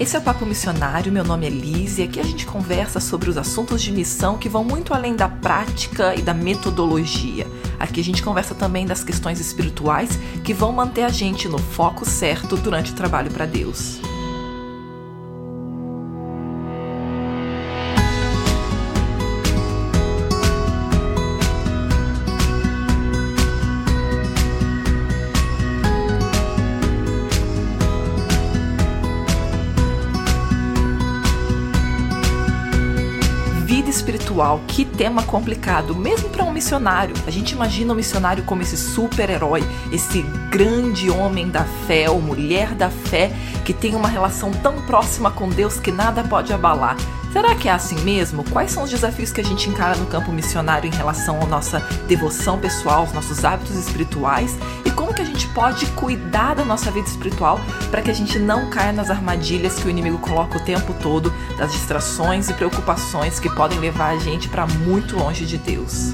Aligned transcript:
Esse 0.00 0.16
é 0.16 0.18
o 0.18 0.22
Papo 0.22 0.46
Missionário, 0.46 1.12
meu 1.12 1.22
nome 1.22 1.46
é 1.46 1.50
Liz 1.50 1.98
e 1.98 2.02
aqui 2.02 2.18
a 2.18 2.22
gente 2.22 2.46
conversa 2.46 2.98
sobre 2.98 3.28
os 3.28 3.36
assuntos 3.36 3.82
de 3.82 3.92
missão 3.92 4.38
que 4.38 4.48
vão 4.48 4.64
muito 4.64 4.94
além 4.94 5.14
da 5.14 5.28
prática 5.28 6.14
e 6.14 6.22
da 6.22 6.32
metodologia. 6.32 7.46
Aqui 7.78 8.00
a 8.00 8.04
gente 8.04 8.22
conversa 8.22 8.54
também 8.54 8.86
das 8.86 9.04
questões 9.04 9.38
espirituais 9.38 10.18
que 10.42 10.54
vão 10.54 10.72
manter 10.72 11.02
a 11.02 11.10
gente 11.10 11.48
no 11.48 11.58
foco 11.58 12.06
certo 12.06 12.56
durante 12.56 12.92
o 12.92 12.94
trabalho 12.94 13.30
para 13.30 13.44
Deus. 13.44 14.00
Que 34.66 34.84
tema 34.84 35.22
complicado, 35.22 35.94
mesmo 35.94 36.30
para 36.30 36.44
um 36.44 36.52
missionário. 36.52 37.14
A 37.26 37.30
gente 37.30 37.52
imagina 37.52 37.92
o 37.92 37.96
missionário 37.96 38.42
como 38.44 38.62
esse 38.62 38.76
super-herói, 38.76 39.62
esse 39.92 40.22
grande 40.50 41.10
homem 41.10 41.48
da 41.48 41.64
fé 41.86 42.08
ou 42.08 42.20
mulher 42.20 42.74
da 42.74 42.90
fé 42.90 43.30
que 43.64 43.74
tem 43.74 43.94
uma 43.94 44.08
relação 44.08 44.50
tão 44.50 44.80
próxima 44.82 45.30
com 45.30 45.48
Deus 45.48 45.78
que 45.78 45.92
nada 45.92 46.24
pode 46.24 46.52
abalar. 46.52 46.96
Será 47.32 47.54
que 47.54 47.68
é 47.68 47.72
assim 47.72 47.98
mesmo? 48.00 48.42
Quais 48.50 48.72
são 48.72 48.82
os 48.82 48.90
desafios 48.90 49.30
que 49.30 49.40
a 49.40 49.44
gente 49.44 49.70
encara 49.70 49.96
no 49.96 50.06
campo 50.06 50.32
missionário 50.32 50.88
em 50.88 50.94
relação 50.94 51.40
à 51.40 51.46
nossa 51.46 51.78
devoção 52.08 52.58
pessoal, 52.58 53.00
aos 53.00 53.12
nossos 53.12 53.44
hábitos 53.44 53.76
espirituais? 53.76 54.58
E 54.84 54.90
como 54.90 55.14
que 55.14 55.22
a 55.22 55.24
gente 55.24 55.46
pode 55.48 55.86
cuidar 55.92 56.54
da 56.54 56.64
nossa 56.64 56.90
vida 56.90 57.08
espiritual 57.08 57.60
para 57.88 58.02
que 58.02 58.10
a 58.10 58.14
gente 58.14 58.36
não 58.38 58.68
caia 58.68 58.92
nas 58.92 59.10
armadilhas 59.10 59.78
que 59.78 59.86
o 59.86 59.90
inimigo 59.90 60.18
coloca 60.18 60.58
o 60.58 60.64
tempo 60.64 60.92
todo, 61.00 61.32
das 61.56 61.70
distrações 61.70 62.50
e 62.50 62.54
preocupações 62.54 63.38
que 63.38 63.48
podem 63.48 63.78
levar 63.78 64.10
a 64.10 64.18
gente 64.18 64.48
para 64.48 64.66
muito 64.66 65.16
longe 65.16 65.46
de 65.46 65.56
Deus? 65.56 66.12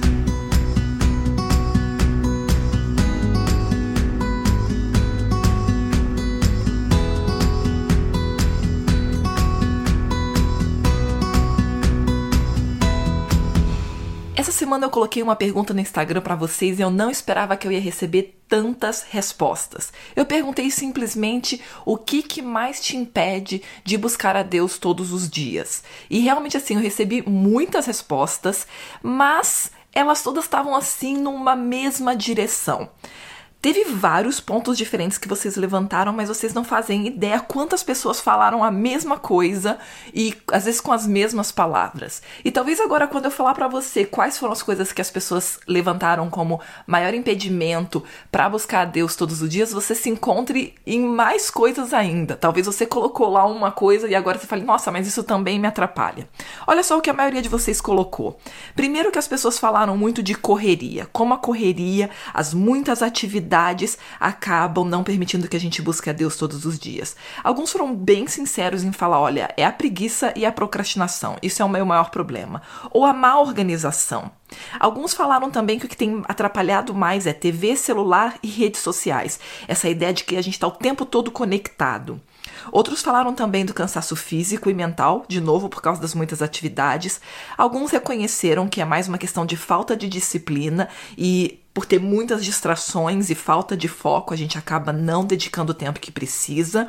Semana 14.67 14.87
eu 14.87 14.91
coloquei 14.91 15.23
uma 15.23 15.37
pergunta 15.37 15.73
no 15.73 15.79
Instagram 15.79 16.21
para 16.21 16.35
vocês 16.35 16.77
e 16.77 16.83
eu 16.83 16.91
não 16.91 17.09
esperava 17.09 17.57
que 17.57 17.69
eu 17.69 17.71
ia 17.71 17.81
receber 17.81 18.37
tantas 18.49 19.07
respostas. 19.09 19.93
Eu 20.17 20.27
perguntei 20.27 20.73
simplesmente 20.73 21.63
o 21.85 21.97
que, 21.97 22.21
que 22.21 22.43
mais 22.43 22.81
te 22.81 22.97
impede 22.97 23.63
de 23.85 23.97
buscar 23.97 24.35
a 24.35 24.43
Deus 24.43 24.77
todos 24.77 25.13
os 25.13 25.31
dias. 25.31 25.85
E 26.11 26.19
realmente 26.19 26.57
assim, 26.57 26.75
eu 26.75 26.81
recebi 26.81 27.23
muitas 27.23 27.87
respostas, 27.87 28.67
mas 29.01 29.71
elas 29.93 30.21
todas 30.21 30.43
estavam 30.43 30.75
assim 30.75 31.17
numa 31.17 31.55
mesma 31.55 32.17
direção. 32.17 32.91
Teve 33.67 33.83
vários 33.83 34.39
pontos 34.39 34.79
diferentes 34.79 35.19
que 35.19 35.27
vocês 35.27 35.57
levantaram, 35.57 36.13
mas 36.13 36.29
vocês 36.29 36.55
não 36.55 36.63
fazem 36.63 37.09
ideia 37.09 37.41
quantas 37.41 37.83
pessoas 37.83 38.21
falaram 38.21 38.63
a 38.63 38.71
mesma 38.71 39.19
coisa 39.19 39.77
e 40.15 40.33
às 40.53 40.67
vezes 40.67 40.81
com 40.81 40.93
as 40.93 41.05
mesmas 41.05 41.51
palavras. 41.51 42.23
E 42.45 42.53
talvez 42.53 42.79
agora 42.79 43.09
quando 43.09 43.25
eu 43.25 43.31
falar 43.33 43.55
para 43.55 43.67
você 43.67 44.05
quais 44.05 44.39
foram 44.39 44.53
as 44.53 44.63
coisas 44.63 44.93
que 44.93 45.01
as 45.01 45.11
pessoas 45.11 45.59
levantaram 45.67 46.31
como 46.31 46.61
maior 46.87 47.13
impedimento 47.13 48.05
para 48.31 48.49
buscar 48.49 48.83
a 48.83 48.85
Deus 48.85 49.17
todos 49.17 49.43
os 49.43 49.51
dias, 49.51 49.73
você 49.73 49.97
se 49.97 50.09
encontre 50.09 50.77
em 50.87 51.01
mais 51.01 51.51
coisas 51.51 51.93
ainda. 51.93 52.37
Talvez 52.37 52.67
você 52.67 52.87
colocou 52.87 53.29
lá 53.29 53.45
uma 53.47 53.73
coisa 53.73 54.07
e 54.07 54.15
agora 54.15 54.39
você 54.39 54.47
fale: 54.47 54.63
"Nossa, 54.63 54.93
mas 54.93 55.09
isso 55.09 55.25
também 55.25 55.59
me 55.59 55.67
atrapalha". 55.67 56.29
Olha 56.69 56.85
só 56.85 56.97
o 56.97 57.01
que 57.01 57.11
a 57.11 57.15
maioria 57.15 57.43
de 57.43 57.49
vocês 57.49 57.81
colocou. 57.81 58.39
Primeiro 58.77 59.11
que 59.11 59.19
as 59.19 59.27
pessoas 59.27 59.59
falaram 59.59 59.97
muito 59.97 60.23
de 60.23 60.37
correria, 60.37 61.09
como 61.13 61.35
a 61.35 61.39
correria, 61.39 62.11
as 62.33 62.55
muitas 62.55 63.03
atividades 63.03 63.56
acabam 64.21 64.89
não 64.89 65.03
permitindo 65.03 65.49
que 65.49 65.57
a 65.57 65.61
gente 65.61 65.81
busque 65.83 66.11
a 66.11 66.13
Deus 66.13 66.37
todos 66.37 66.65
os 66.65 66.79
dias. 66.79 67.17
Alguns 67.43 67.73
foram 67.73 67.95
bem 67.95 68.27
sinceros 68.27 68.85
em 68.85 68.93
falar: 68.93 69.21
olha, 69.21 69.53
é 69.57 69.65
a 69.65 69.73
preguiça 69.73 70.33
e 70.37 70.45
a 70.45 70.53
procrastinação. 70.53 71.37
Isso 71.43 71.63
é 71.63 71.65
o 71.65 71.69
meu 71.69 71.87
maior 71.87 72.11
problema. 72.11 72.63
Ou 72.91 73.05
a 73.05 73.13
má 73.13 73.39
organização. 73.39 74.31
Alguns 74.79 75.15
falaram 75.15 75.51
também 75.51 75.79
que 75.79 75.87
o 75.87 75.89
que 75.89 75.97
tem 75.97 76.23
atrapalhado 76.29 76.95
mais 76.95 77.27
é 77.27 77.33
TV, 77.33 77.77
celular 77.77 78.39
e 78.43 78.49
redes 78.49 78.81
sociais. 78.81 79.41
Essa 79.67 79.89
ideia 79.89 80.13
de 80.13 80.25
que 80.25 80.37
a 80.37 80.43
gente 80.43 80.55
está 80.55 80.67
o 80.67 80.73
tempo 80.73 81.05
todo 81.05 81.31
conectado. 81.31 82.21
Outros 82.73 83.03
falaram 83.03 83.35
também 83.35 83.65
do 83.65 83.75
cansaço 83.75 84.17
físico 84.17 84.71
e 84.71 84.75
mental, 84.75 85.25
de 85.29 85.41
novo 85.41 85.69
por 85.69 85.83
causa 85.83 86.01
das 86.01 86.15
muitas 86.15 86.43
atividades. 86.43 87.21
Alguns 87.57 87.91
reconheceram 87.91 88.69
que 88.69 88.81
é 88.81 88.85
mais 88.85 89.09
uma 89.09 89.19
questão 89.19 89.47
de 89.47 89.57
falta 89.57 89.97
de 89.97 90.09
disciplina 90.09 90.89
e 91.17 91.61
por 91.73 91.85
ter 91.85 92.01
muitas 92.01 92.43
distrações 92.43 93.29
e 93.29 93.35
falta 93.35 93.77
de 93.77 93.87
foco, 93.87 94.33
a 94.33 94.37
gente 94.37 94.57
acaba 94.57 94.95
não 94.95 95.27
dedicando 95.27 95.73
o 95.73 95.75
tempo 95.75 96.01
que 96.01 96.11
precisa. 96.11 96.89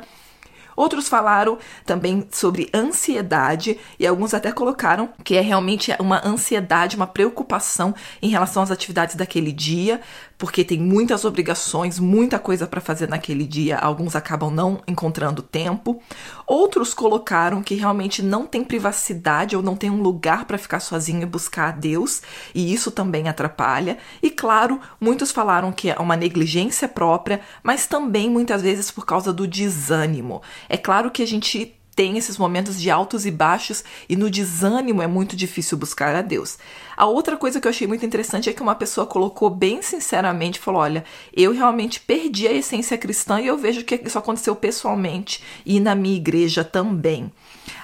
Outros 0.78 1.08
falaram 1.08 1.58
também 1.84 2.24
sobre 2.30 2.70
ansiedade 2.72 3.76
e 3.98 4.06
alguns 4.06 4.32
até 4.32 4.52
colocaram 4.52 5.08
que 5.24 5.34
é 5.34 5.40
realmente 5.40 5.92
uma 5.98 6.24
ansiedade, 6.24 6.94
uma 6.94 7.06
preocupação 7.08 7.92
em 8.22 8.28
relação 8.28 8.62
às 8.62 8.70
atividades 8.70 9.16
daquele 9.16 9.50
dia, 9.50 10.00
porque 10.38 10.62
tem 10.62 10.78
muitas 10.78 11.24
obrigações, 11.24 11.98
muita 11.98 12.38
coisa 12.38 12.64
para 12.64 12.80
fazer 12.80 13.08
naquele 13.08 13.44
dia, 13.44 13.76
alguns 13.76 14.14
acabam 14.14 14.54
não 14.54 14.80
encontrando 14.86 15.42
tempo. 15.42 16.00
Outros 16.48 16.94
colocaram 16.94 17.62
que 17.62 17.74
realmente 17.74 18.22
não 18.22 18.46
tem 18.46 18.64
privacidade 18.64 19.54
ou 19.54 19.62
não 19.62 19.76
tem 19.76 19.90
um 19.90 20.00
lugar 20.00 20.46
para 20.46 20.56
ficar 20.56 20.80
sozinho 20.80 21.22
e 21.22 21.26
buscar 21.26 21.68
a 21.68 21.72
Deus, 21.72 22.22
e 22.54 22.72
isso 22.72 22.90
também 22.90 23.28
atrapalha. 23.28 23.98
E 24.22 24.30
claro, 24.30 24.80
muitos 24.98 25.30
falaram 25.30 25.70
que 25.70 25.90
é 25.90 25.96
uma 25.98 26.16
negligência 26.16 26.88
própria, 26.88 27.42
mas 27.62 27.86
também 27.86 28.30
muitas 28.30 28.62
vezes 28.62 28.90
por 28.90 29.04
causa 29.04 29.30
do 29.30 29.46
desânimo. 29.46 30.40
É 30.70 30.78
claro 30.78 31.10
que 31.10 31.22
a 31.22 31.26
gente 31.26 31.77
tem 31.98 32.16
esses 32.16 32.38
momentos 32.38 32.80
de 32.80 32.92
altos 32.92 33.26
e 33.26 33.30
baixos 33.32 33.82
e 34.08 34.14
no 34.14 34.30
desânimo 34.30 35.02
é 35.02 35.08
muito 35.08 35.34
difícil 35.34 35.76
buscar 35.76 36.14
a 36.14 36.22
Deus. 36.22 36.56
A 36.96 37.06
outra 37.06 37.36
coisa 37.36 37.60
que 37.60 37.66
eu 37.66 37.70
achei 37.70 37.88
muito 37.88 38.06
interessante 38.06 38.48
é 38.48 38.52
que 38.52 38.62
uma 38.62 38.76
pessoa 38.76 39.04
colocou 39.04 39.50
bem 39.50 39.82
sinceramente, 39.82 40.60
falou: 40.60 40.80
"Olha, 40.80 41.04
eu 41.34 41.50
realmente 41.50 41.98
perdi 41.98 42.46
a 42.46 42.52
essência 42.52 42.96
cristã 42.96 43.40
e 43.40 43.48
eu 43.48 43.58
vejo 43.58 43.82
que 43.82 43.96
isso 43.96 44.16
aconteceu 44.16 44.54
pessoalmente 44.54 45.42
e 45.66 45.80
na 45.80 45.96
minha 45.96 46.14
igreja 46.14 46.62
também". 46.62 47.32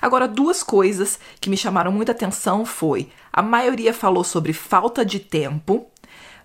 Agora, 0.00 0.28
duas 0.28 0.62
coisas 0.62 1.18
que 1.40 1.50
me 1.50 1.56
chamaram 1.56 1.90
muita 1.90 2.12
atenção 2.12 2.64
foi: 2.64 3.08
a 3.32 3.42
maioria 3.42 3.92
falou 3.92 4.22
sobre 4.22 4.52
falta 4.52 5.04
de 5.04 5.18
tempo, 5.18 5.88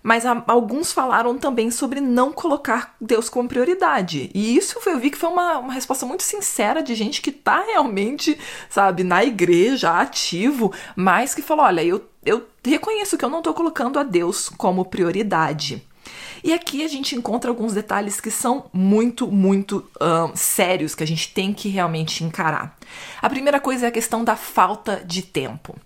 mas 0.02 0.24
a, 0.24 0.42
alguns 0.46 0.92
falaram 0.92 1.36
também 1.38 1.70
sobre 1.70 2.00
não 2.00 2.32
colocar 2.32 2.94
Deus 3.00 3.28
como 3.28 3.48
prioridade. 3.48 4.30
E 4.34 4.56
isso 4.56 4.78
eu 4.86 4.98
vi 4.98 5.10
que 5.10 5.18
foi 5.18 5.30
uma, 5.30 5.58
uma 5.58 5.72
resposta 5.72 6.06
muito 6.06 6.22
sincera 6.22 6.82
de 6.82 6.94
gente 6.94 7.20
que 7.20 7.32
tá 7.32 7.62
realmente, 7.66 8.38
sabe, 8.68 9.04
na 9.04 9.24
igreja, 9.24 9.98
ativo, 9.98 10.72
mas 10.96 11.34
que 11.34 11.42
falou: 11.42 11.64
olha, 11.64 11.84
eu, 11.84 12.04
eu 12.24 12.46
reconheço 12.64 13.18
que 13.18 13.24
eu 13.24 13.30
não 13.30 13.42
tô 13.42 13.52
colocando 13.54 13.98
a 13.98 14.02
Deus 14.02 14.48
como 14.48 14.84
prioridade. 14.84 15.82
E 16.42 16.52
aqui 16.52 16.82
a 16.84 16.88
gente 16.88 17.14
encontra 17.14 17.50
alguns 17.50 17.74
detalhes 17.74 18.20
que 18.20 18.30
são 18.30 18.64
muito, 18.72 19.26
muito 19.30 19.86
um, 20.00 20.34
sérios 20.34 20.94
que 20.94 21.04
a 21.04 21.06
gente 21.06 21.32
tem 21.32 21.52
que 21.52 21.68
realmente 21.68 22.24
encarar. 22.24 22.76
A 23.20 23.28
primeira 23.28 23.60
coisa 23.60 23.86
é 23.86 23.88
a 23.88 23.92
questão 23.92 24.24
da 24.24 24.36
falta 24.36 25.02
de 25.04 25.22
tempo. 25.22 25.76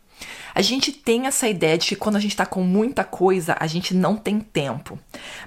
A 0.54 0.62
gente 0.62 0.92
tem 0.92 1.26
essa 1.26 1.48
ideia 1.48 1.76
de 1.76 1.88
que 1.88 1.96
quando 1.96 2.16
a 2.16 2.20
gente 2.20 2.30
está 2.30 2.46
com 2.46 2.62
muita 2.62 3.02
coisa, 3.02 3.56
a 3.58 3.66
gente 3.66 3.94
não 3.94 4.16
tem 4.16 4.38
tempo. 4.38 4.98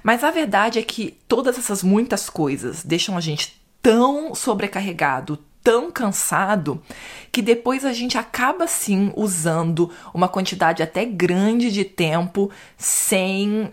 Mas 0.02 0.22
a 0.22 0.30
verdade 0.30 0.78
é 0.78 0.82
que 0.82 1.16
todas 1.26 1.58
essas 1.58 1.82
muitas 1.82 2.28
coisas 2.28 2.84
deixam 2.84 3.16
a 3.16 3.20
gente 3.20 3.60
tão 3.82 4.34
sobrecarregado, 4.34 5.38
tão 5.62 5.90
cansado 5.90 6.82
que 7.32 7.40
depois 7.40 7.84
a 7.84 7.92
gente 7.92 8.18
acaba 8.18 8.66
sim 8.66 9.12
usando 9.16 9.90
uma 10.12 10.28
quantidade 10.28 10.82
até 10.82 11.04
grande 11.04 11.70
de 11.70 11.84
tempo 11.84 12.50
sem 12.76 13.72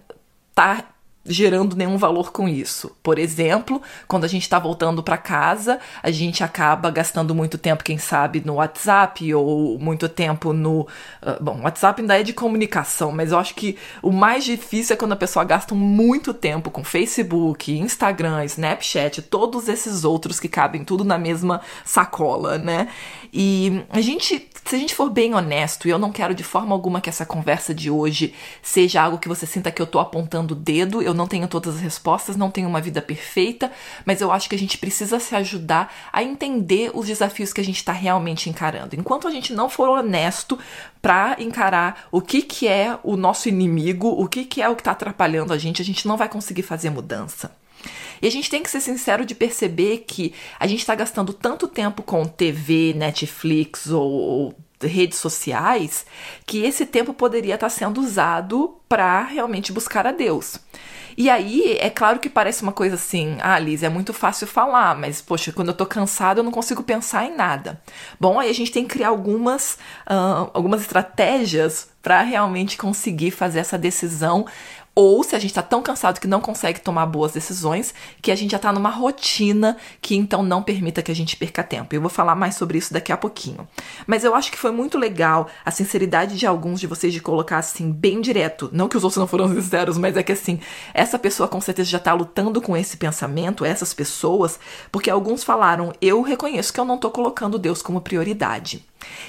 estar 0.50 0.82
tá 0.82 0.95
gerando 1.25 1.75
nenhum 1.75 1.98
valor 1.98 2.31
com 2.31 2.48
isso. 2.48 2.95
Por 3.01 3.18
exemplo, 3.18 3.81
quando 4.07 4.25
a 4.25 4.27
gente 4.27 4.44
está 4.44 4.60
voltando 4.60 5.01
para 5.01 5.18
casa, 5.18 5.80
a 6.04 6.12
gente 6.12 6.44
acaba 6.44 6.92
gastando 6.92 7.33
muito 7.33 7.57
tempo, 7.57 7.83
quem 7.83 7.98
sabe, 7.98 8.44
no 8.45 8.56
WhatsApp 8.56 9.33
ou 9.33 9.80
muito 9.80 10.07
tempo 10.07 10.54
no. 10.54 10.81
Uh, 10.81 11.42
bom, 11.42 11.62
WhatsApp 11.63 12.01
ainda 12.01 12.19
é 12.19 12.24
de 12.24 12.33
comunicação, 12.33 13.12
mas 13.12 13.31
eu 13.31 13.39
acho 13.39 13.56
que 13.56 13.75
o 14.01 14.12
mais 14.12 14.44
difícil 14.44 14.94
é 14.94 14.98
quando 14.98 15.13
a 15.13 15.18
pessoa 15.18 15.44
gasta 15.44 15.74
muito 15.74 16.33
tempo 16.33 16.69
com 16.69 16.83
Facebook, 16.83 17.75
Instagram, 17.75 18.45
Snapchat, 18.45 19.24
todos 19.24 19.68
esses 19.68 20.04
outros 20.04 20.39
que 20.39 20.48
cabem 20.48 20.83
tudo 20.83 21.04
na 21.04 21.18
mesma 21.18 21.62
sacola, 21.83 22.57
né? 22.57 22.89
E 23.33 23.83
a 23.89 24.00
gente, 24.00 24.48
se 24.63 24.75
a 24.75 24.80
gente 24.80 24.94
for 24.94 25.10
bem 25.10 25.33
honesto, 25.33 25.88
e 25.88 25.92
eu 25.92 25.98
não 25.98 26.12
quero 26.12 26.33
de 26.33 26.44
forma 26.44 26.74
alguma 26.74 27.01
que 27.01 27.10
essa 27.10 27.25
conversa 27.25 27.74
de 27.74 27.89
hoje 27.89 28.33
seja 28.62 29.01
algo 29.01 29.18
que 29.18 29.27
você 29.27 29.45
sinta 29.45 29.72
que 29.72 29.81
eu 29.81 29.88
tô 29.88 30.00
apontando 30.00 30.54
o 30.54 30.57
dedo, 30.57 31.01
eu 31.01 31.15
não 31.16 31.28
tenho 31.28 31.48
todas 31.48 31.76
as 31.76 31.82
respostas, 31.82 32.36
não 32.36 32.52
tenho 32.52 32.68
uma 32.68 32.82
vida 32.82 33.02
perfeita, 33.02 33.72
mas 34.06 34.22
eu 34.22 34.32
acho 34.32 34.50
que 34.50 34.56
a 34.56 34.60
gente 34.60 34.78
precisa 34.78 35.20
se 35.20 35.36
ajudar 35.36 35.94
a 36.12 36.24
entender 36.24 36.92
os 36.94 37.08
desafios 37.08 37.54
que 37.54 37.62
a 37.62 37.64
gente 37.64 37.78
está 37.78 37.92
realmente 37.92 38.50
encarando. 38.50 38.96
Enquanto 38.96 39.28
a 39.28 39.32
gente 39.32 39.54
não 39.54 39.70
for 39.70 39.90
honesto 39.90 40.58
para 41.02 41.36
encarar 41.40 42.08
o 42.12 42.22
que, 42.22 42.42
que 42.42 42.68
é 42.68 42.98
o 43.04 43.16
nosso 43.16 43.50
inimigo, 43.50 44.08
o 44.08 44.28
que, 44.28 44.46
que 44.46 44.62
é 44.62 44.70
o 44.70 44.76
que 44.76 44.82
está 44.82 44.92
atrapalhando 44.92 45.54
a 45.54 45.58
gente, 45.58 45.82
a 45.82 45.86
gente 45.86 46.08
não 46.08 46.18
vai 46.18 46.30
conseguir 46.30 46.64
fazer 46.64 46.90
mudança. 46.90 47.52
E 48.22 48.28
a 48.28 48.32
gente 48.32 48.50
tem 48.50 48.64
que 48.64 48.70
ser 48.70 48.82
sincero 48.82 49.26
de 49.26 49.36
perceber 49.36 50.06
que 50.08 50.34
a 50.60 50.68
gente 50.68 50.80
está 50.80 50.96
gastando 50.96 51.34
tanto 51.34 51.68
tempo 51.68 52.02
com 52.02 52.26
TV, 52.26 52.94
Netflix 52.96 53.88
ou, 53.88 54.12
ou 54.12 54.56
redes 54.82 55.20
sociais 55.20 56.06
que 56.46 56.64
esse 56.64 56.86
tempo 56.86 57.14
poderia 57.14 57.56
estar 57.56 57.68
tá 57.68 57.70
sendo 57.70 58.02
usado 58.02 58.78
para 58.88 59.24
realmente 59.24 59.72
buscar 59.72 60.06
a 60.06 60.12
Deus. 60.12 60.60
E 61.18 61.30
aí, 61.30 61.78
é 61.80 61.90
claro 61.90 62.20
que 62.20 62.30
parece 62.30 62.62
uma 62.62 62.74
coisa 62.74 62.96
assim, 62.96 63.38
ah, 63.42 63.58
Liz, 63.58 63.84
é 63.84 63.90
muito 63.90 64.14
fácil 64.14 64.46
falar, 64.46 64.96
mas, 64.98 65.22
poxa, 65.22 65.52
quando 65.52 65.70
eu 65.70 65.74
tô 65.74 65.86
cansada 65.86 66.42
eu 66.42 66.44
não 66.44 66.52
consigo 66.52 66.84
pensar 66.84 67.26
em 67.26 67.36
nada. 67.36 67.82
Bom, 68.20 68.38
aí 68.40 68.50
a 68.50 68.54
gente 68.54 68.72
tem 68.72 68.84
que 68.84 68.96
criar 68.96 69.10
algumas, 69.10 69.78
uh, 70.08 70.52
algumas 70.54 70.82
estratégias 70.82 71.90
para 72.02 72.22
realmente 72.22 72.78
conseguir 72.78 73.32
fazer 73.32 73.60
essa 73.60 73.78
decisão 73.78 74.46
ou 74.96 75.24
se 75.24 75.36
a 75.36 75.40
gente 75.40 75.52
está 75.52 75.62
tão 75.62 75.84
cansado 75.84 76.22
que 76.22 76.28
não 76.28 76.40
consegue 76.40 76.80
tomar 76.80 77.06
boas 77.06 77.34
decisões, 77.34 77.94
que 78.22 78.32
a 78.32 78.36
gente 78.36 78.52
já 78.52 78.58
está 78.58 78.72
numa 78.72 78.90
rotina 78.90 79.76
que 80.02 80.16
então 80.16 80.42
não 80.42 80.64
permita 80.64 81.02
que 81.02 81.12
a 81.12 81.16
gente 81.16 81.36
perca 81.36 81.62
tempo. 81.64 81.94
Eu 81.94 82.00
vou 82.00 82.10
falar 82.10 82.34
mais 82.34 82.56
sobre 82.56 82.78
isso 82.78 82.94
daqui 82.94 83.12
a 83.12 83.18
pouquinho. 83.18 83.68
Mas 84.08 84.24
eu 84.24 84.34
acho 84.34 84.50
que 84.50 84.58
foi 84.58 84.72
muito 84.72 84.98
legal 84.98 85.50
a 85.66 85.70
sinceridade 85.70 86.38
de 86.38 86.48
alguns 86.48 86.80
de 86.80 86.88
vocês 86.88 87.12
de 87.12 87.20
colocar 87.20 87.58
assim, 87.58 87.92
bem 87.92 88.22
direto. 88.22 88.70
Não 88.72 88.88
que 88.88 88.96
os 88.96 89.04
outros 89.04 89.20
não 89.20 89.28
foram 89.28 89.54
sinceros, 89.54 89.98
mas 89.98 90.16
é 90.16 90.24
que 90.24 90.32
assim, 90.32 90.62
essa 90.94 91.20
pessoa 91.20 91.50
com 91.50 91.60
certeza 91.60 91.90
já 91.90 91.98
está 91.98 92.14
lutando 92.14 92.62
com 92.62 92.78
esse 92.78 92.96
pensamento, 92.96 93.66
essas 93.66 93.94
pessoas, 93.94 94.58
porque 94.94 95.10
alguns 95.10 95.44
falaram: 95.44 95.92
eu 96.02 96.22
reconheço 96.22 96.72
que 96.72 96.80
eu 96.80 96.86
não 96.86 96.96
estou 96.96 97.12
colocando 97.12 97.60
Deus 97.60 97.82
como 97.82 98.00
prioridade. 98.00 98.86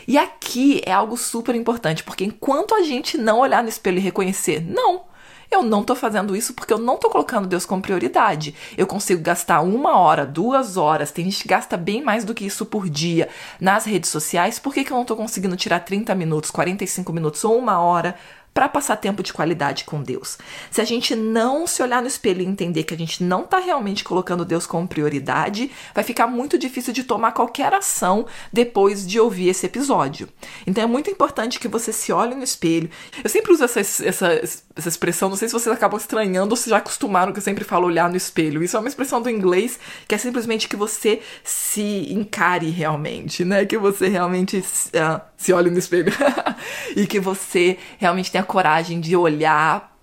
E 0.07 0.17
aqui 0.17 0.81
é 0.87 0.93
algo 0.93 1.17
super 1.17 1.55
importante, 1.55 2.05
porque 2.05 2.25
enquanto 2.25 2.75
a 2.75 2.83
gente 2.83 3.19
não 3.19 3.41
olhar 3.41 3.63
no 3.63 3.69
espelho 3.69 3.99
e 3.99 4.01
reconhecer, 4.01 4.61
não, 4.61 5.03
eu 5.51 5.63
não 5.63 5.83
tô 5.83 5.95
fazendo 5.95 6.37
isso 6.37 6.55
porque 6.55 6.73
eu 6.73 6.79
não 6.79 6.97
tô 6.97 7.09
colocando 7.11 7.49
Deus 7.49 7.67
como 7.67 7.83
prioridade. 7.83 8.55
Eu 8.77 8.87
consigo 8.87 9.23
gastar 9.23 9.61
uma 9.61 9.99
hora, 9.99 10.27
duas 10.27 10.77
horas, 10.77 11.11
tem 11.11 11.25
gente 11.25 11.43
que 11.43 11.49
gasta 11.49 11.77
bem 11.77 12.03
mais 12.03 12.25
do 12.25 12.35
que 12.35 12.45
isso 12.45 12.67
por 12.67 12.89
dia 12.89 13.29
nas 13.61 13.85
redes 13.85 14.11
sociais. 14.11 14.59
Por 14.59 14.75
que, 14.75 14.85
que 14.85 14.93
eu 14.93 14.97
não 14.97 15.05
tô 15.05 15.17
conseguindo 15.17 15.57
tirar 15.57 15.81
30 15.81 16.15
minutos, 16.15 16.51
45 16.51 17.13
minutos 17.13 17.45
ou 17.45 17.59
uma 17.59 17.79
hora 17.79 18.17
para 18.57 18.71
passar 18.71 18.97
tempo 18.97 19.23
de 19.23 19.35
qualidade 19.35 19.85
com 19.85 20.03
Deus. 20.03 20.39
Se 20.71 20.81
a 20.81 20.85
gente 20.85 21.15
não 21.15 21.67
se 21.67 21.83
olhar 21.83 22.01
no 22.01 22.09
espelho 22.09 22.41
e 22.41 22.47
entender 22.47 22.85
que 22.85 22.95
a 22.95 22.97
gente 22.97 23.23
não 23.23 23.43
está 23.43 23.59
realmente 23.59 24.03
colocando 24.03 24.47
Deus 24.47 24.67
como 24.67 24.89
prioridade, 24.89 25.71
vai 25.95 26.03
ficar 26.03 26.27
muito 26.27 26.57
difícil 26.57 26.91
de 26.95 27.05
tomar 27.05 27.33
qualquer 27.33 27.75
ação 27.75 28.25
depois 28.51 29.07
de 29.07 29.21
ouvir 29.21 29.51
esse 29.51 29.67
episódio. 29.67 30.27
Então 30.67 30.83
é 30.83 30.87
muito 30.87 31.11
importante 31.11 31.61
que 31.61 31.69
você 31.69 31.93
se 31.93 32.11
olhe 32.11 32.35
no 32.35 32.43
espelho. 32.43 32.89
Eu 33.23 33.29
sempre 33.29 33.53
uso 33.53 33.63
essa, 33.63 33.81
essa, 33.81 34.41
essa 34.77 34.89
expressão, 34.89 35.31
não 35.31 35.37
sei 35.37 35.49
se 35.49 35.55
vocês 35.55 35.75
acabam 35.75 35.99
estranhando 35.99 36.51
ou 36.51 36.57
se 36.57 36.69
já 36.69 36.77
acostumaram 36.77 37.33
que 37.33 37.39
eu 37.39 37.43
sempre 37.43 37.65
falo 37.65 37.87
olhar 37.87 38.11
no 38.11 38.17
espelho. 38.17 38.63
Isso 38.63 38.77
é 38.77 38.81
uma 38.81 38.89
expressão 38.89 39.23
do 39.23 39.31
inglês 39.31 39.81
que 40.07 40.15
é 40.15 40.19
simplesmente 40.19 40.69
que 40.69 40.77
você 40.77 41.21
se 41.43 42.13
encare 42.13 42.69
realmente, 42.69 43.45
né? 43.45 43.65
Que 43.65 43.79
você 43.79 44.09
realmente 44.09 44.59
uh, 44.59 45.21
se 45.37 45.53
olhe 45.53 45.71
no 45.71 45.79
espelho 45.79 46.13
e 46.95 47.07
que 47.07 47.19
você 47.19 47.79
realmente 47.99 48.31
tenha 48.31 48.45
coragem 48.45 49.01
de 49.01 49.17
olhar 49.17 49.96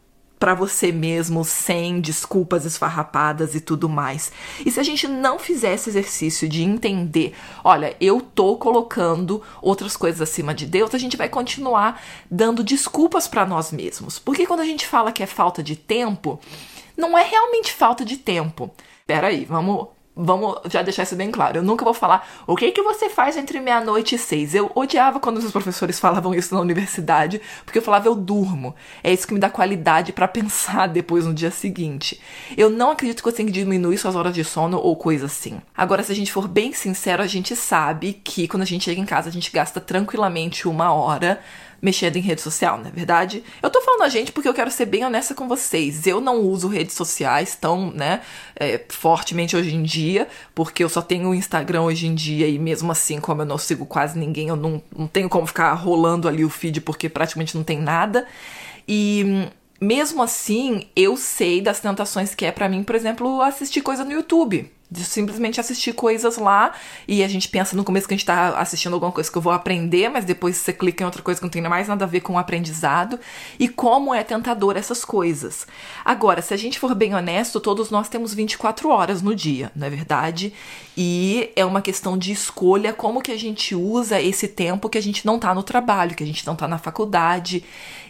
para 0.43 0.53
você 0.53 0.91
mesmo 0.91 1.45
sem 1.45 2.01
desculpas 2.01 2.65
esfarrapadas 2.65 3.55
e 3.55 3.61
tudo 3.61 3.87
mais. 3.87 4.29
E 4.65 4.69
se 4.69 4.77
a 4.77 4.83
gente 4.83 5.07
não 5.07 5.39
fizer 5.39 5.73
esse 5.73 5.89
exercício 5.89 6.49
de 6.49 6.61
entender, 6.61 7.33
olha, 7.63 7.95
eu 8.01 8.19
tô 8.19 8.57
colocando 8.57 9.41
outras 9.61 9.95
coisas 9.95 10.19
acima 10.19 10.53
de 10.53 10.65
Deus, 10.65 10.93
a 10.93 10.97
gente 10.97 11.15
vai 11.15 11.29
continuar 11.29 12.03
dando 12.29 12.61
desculpas 12.61 13.25
para 13.25 13.45
nós 13.45 13.71
mesmos. 13.71 14.19
Porque 14.19 14.45
quando 14.45 14.59
a 14.59 14.65
gente 14.65 14.85
fala 14.85 15.13
que 15.13 15.23
é 15.23 15.25
falta 15.25 15.63
de 15.63 15.77
tempo, 15.77 16.37
não 16.97 17.17
é 17.17 17.23
realmente 17.23 17.71
falta 17.71 18.03
de 18.03 18.17
tempo. 18.17 18.69
Peraí, 19.07 19.45
vamos 19.45 19.87
Vamos 20.15 20.59
já 20.69 20.83
deixar 20.83 21.03
isso 21.03 21.15
bem 21.15 21.31
claro. 21.31 21.57
Eu 21.57 21.63
nunca 21.63 21.83
vou 21.83 21.93
falar 21.93 22.27
o 22.45 22.55
que 22.55 22.71
que 22.71 22.83
você 22.83 23.09
faz 23.09 23.35
entre 23.35 23.59
meia-noite 23.59 24.13
e 24.13 24.17
seis. 24.17 24.53
Eu 24.53 24.71
odiava 24.75 25.19
quando 25.19 25.37
os 25.37 25.51
professores 25.51 25.99
falavam 25.99 26.35
isso 26.35 26.53
na 26.53 26.61
universidade, 26.61 27.41
porque 27.65 27.79
eu 27.79 27.81
falava 27.81 28.07
eu 28.07 28.13
durmo. 28.13 28.75
É 29.03 29.11
isso 29.11 29.25
que 29.27 29.33
me 29.33 29.39
dá 29.39 29.49
qualidade 29.49 30.13
para 30.13 30.27
pensar 30.27 30.87
depois 30.87 31.25
no 31.25 31.33
dia 31.33 31.49
seguinte. 31.49 32.21
Eu 32.55 32.69
não 32.69 32.91
acredito 32.91 33.23
que 33.23 33.29
você 33.31 33.37
tem 33.37 33.47
que 33.47 33.51
diminuir 33.51 33.97
suas 33.97 34.15
horas 34.15 34.35
de 34.35 34.43
sono 34.43 34.77
ou 34.77 34.95
coisa 34.95 35.25
assim. 35.25 35.59
Agora, 35.75 36.03
se 36.03 36.11
a 36.11 36.15
gente 36.15 36.31
for 36.31 36.47
bem 36.47 36.73
sincero, 36.73 37.23
a 37.23 37.27
gente 37.27 37.55
sabe 37.55 38.13
que 38.13 38.47
quando 38.47 38.61
a 38.61 38.67
gente 38.67 38.85
chega 38.85 39.01
em 39.01 39.05
casa, 39.05 39.29
a 39.29 39.31
gente 39.31 39.51
gasta 39.51 39.81
tranquilamente 39.81 40.67
uma 40.67 40.93
hora 40.93 41.39
mexendo 41.83 42.15
em 42.15 42.21
rede 42.21 42.39
social, 42.39 42.77
não 42.77 42.87
é 42.87 42.91
verdade? 42.91 43.43
Eu 43.61 43.69
tô 43.69 43.81
falando 43.81 44.03
a 44.03 44.09
gente 44.09 44.31
porque 44.31 44.47
eu 44.47 44.53
quero 44.53 44.71
ser 44.71 44.85
bem 44.85 45.03
honesta 45.03 45.35
com 45.35 45.49
vocês. 45.49 46.07
Eu 46.07 46.21
não 46.21 46.39
uso 46.39 46.69
redes 46.69 46.95
sociais 46.95 47.57
tão, 47.59 47.91
né, 47.91 48.21
é, 48.55 48.81
fortemente 48.87 49.53
hoje 49.53 49.75
em 49.75 49.83
dia, 49.83 50.29
porque 50.55 50.81
eu 50.81 50.87
só 50.87 51.01
tenho 51.01 51.27
o 51.27 51.35
Instagram 51.35 51.81
hoje 51.81 52.07
em 52.07 52.15
dia 52.15 52.47
e 52.47 52.57
mesmo 52.57 52.89
assim, 52.89 53.19
como 53.19 53.41
eu 53.41 53.45
não 53.45 53.57
sigo 53.57 53.85
quase 53.85 54.17
ninguém, 54.17 54.47
eu 54.47 54.55
não, 54.55 54.81
não 54.97 55.07
tenho 55.07 55.27
como 55.27 55.45
ficar 55.45 55.73
rolando 55.73 56.29
ali 56.29 56.45
o 56.45 56.49
feed 56.49 56.79
porque 56.79 57.09
praticamente 57.09 57.57
não 57.57 57.65
tem 57.65 57.81
nada. 57.81 58.25
E 58.87 59.49
mesmo 59.81 60.23
assim, 60.23 60.87
eu 60.95 61.17
sei 61.17 61.59
das 61.59 61.81
tentações 61.81 62.33
que 62.33 62.45
é 62.45 62.51
para 62.53 62.69
mim, 62.69 62.81
por 62.81 62.95
exemplo, 62.95 63.41
assistir 63.41 63.81
coisa 63.81 64.05
no 64.05 64.11
YouTube 64.13 64.71
de 64.93 65.03
simplesmente 65.03 65.59
assistir 65.59 65.93
coisas 65.93 66.37
lá 66.37 66.73
e 67.07 67.23
a 67.23 67.27
gente 67.27 67.49
pensa 67.49 67.75
no 67.75 67.83
começo 67.83 68.07
que 68.07 68.13
a 68.13 68.17
gente 68.17 68.25
tá 68.25 68.59
assistindo 68.59 68.93
alguma 68.93 69.11
coisa 69.11 69.31
que 69.31 69.37
eu 69.37 69.41
vou 69.41 69.51
aprender, 69.51 70.07
mas 70.09 70.23
depois 70.23 70.55
você 70.55 70.71
clica 70.71 71.03
em 71.03 71.05
outra 71.05 71.23
coisa 71.23 71.39
que 71.39 71.45
não 71.45 71.49
tem 71.49 71.61
mais 71.63 71.87
nada 71.87 72.05
a 72.05 72.07
ver 72.07 72.21
com 72.21 72.33
o 72.33 72.37
aprendizado 72.37 73.19
e 73.59 73.67
como 73.67 74.13
é 74.13 74.23
tentador 74.23 74.77
essas 74.77 75.03
coisas. 75.03 75.65
Agora, 76.05 76.41
se 76.41 76.53
a 76.53 76.57
gente 76.57 76.79
for 76.79 76.93
bem 76.93 77.15
honesto, 77.15 77.59
todos 77.59 77.89
nós 77.89 78.07
temos 78.07 78.33
24 78.33 78.89
horas 78.89 79.21
no 79.21 79.35
dia, 79.35 79.71
não 79.75 79.87
é 79.87 79.89
verdade? 79.89 80.53
E 80.95 81.49
é 81.55 81.65
uma 81.65 81.81
questão 81.81 82.15
de 82.15 82.31
escolha 82.31 82.93
como 82.93 83.21
que 83.21 83.31
a 83.31 83.37
gente 83.37 83.73
usa 83.73 84.21
esse 84.21 84.47
tempo 84.47 84.89
que 84.89 84.97
a 84.97 85.01
gente 85.01 85.25
não 85.25 85.39
tá 85.39 85.55
no 85.55 85.63
trabalho, 85.63 86.15
que 86.15 86.23
a 86.23 86.27
gente 86.27 86.45
não 86.45 86.55
tá 86.55 86.67
na 86.67 86.77
faculdade. 86.77 87.63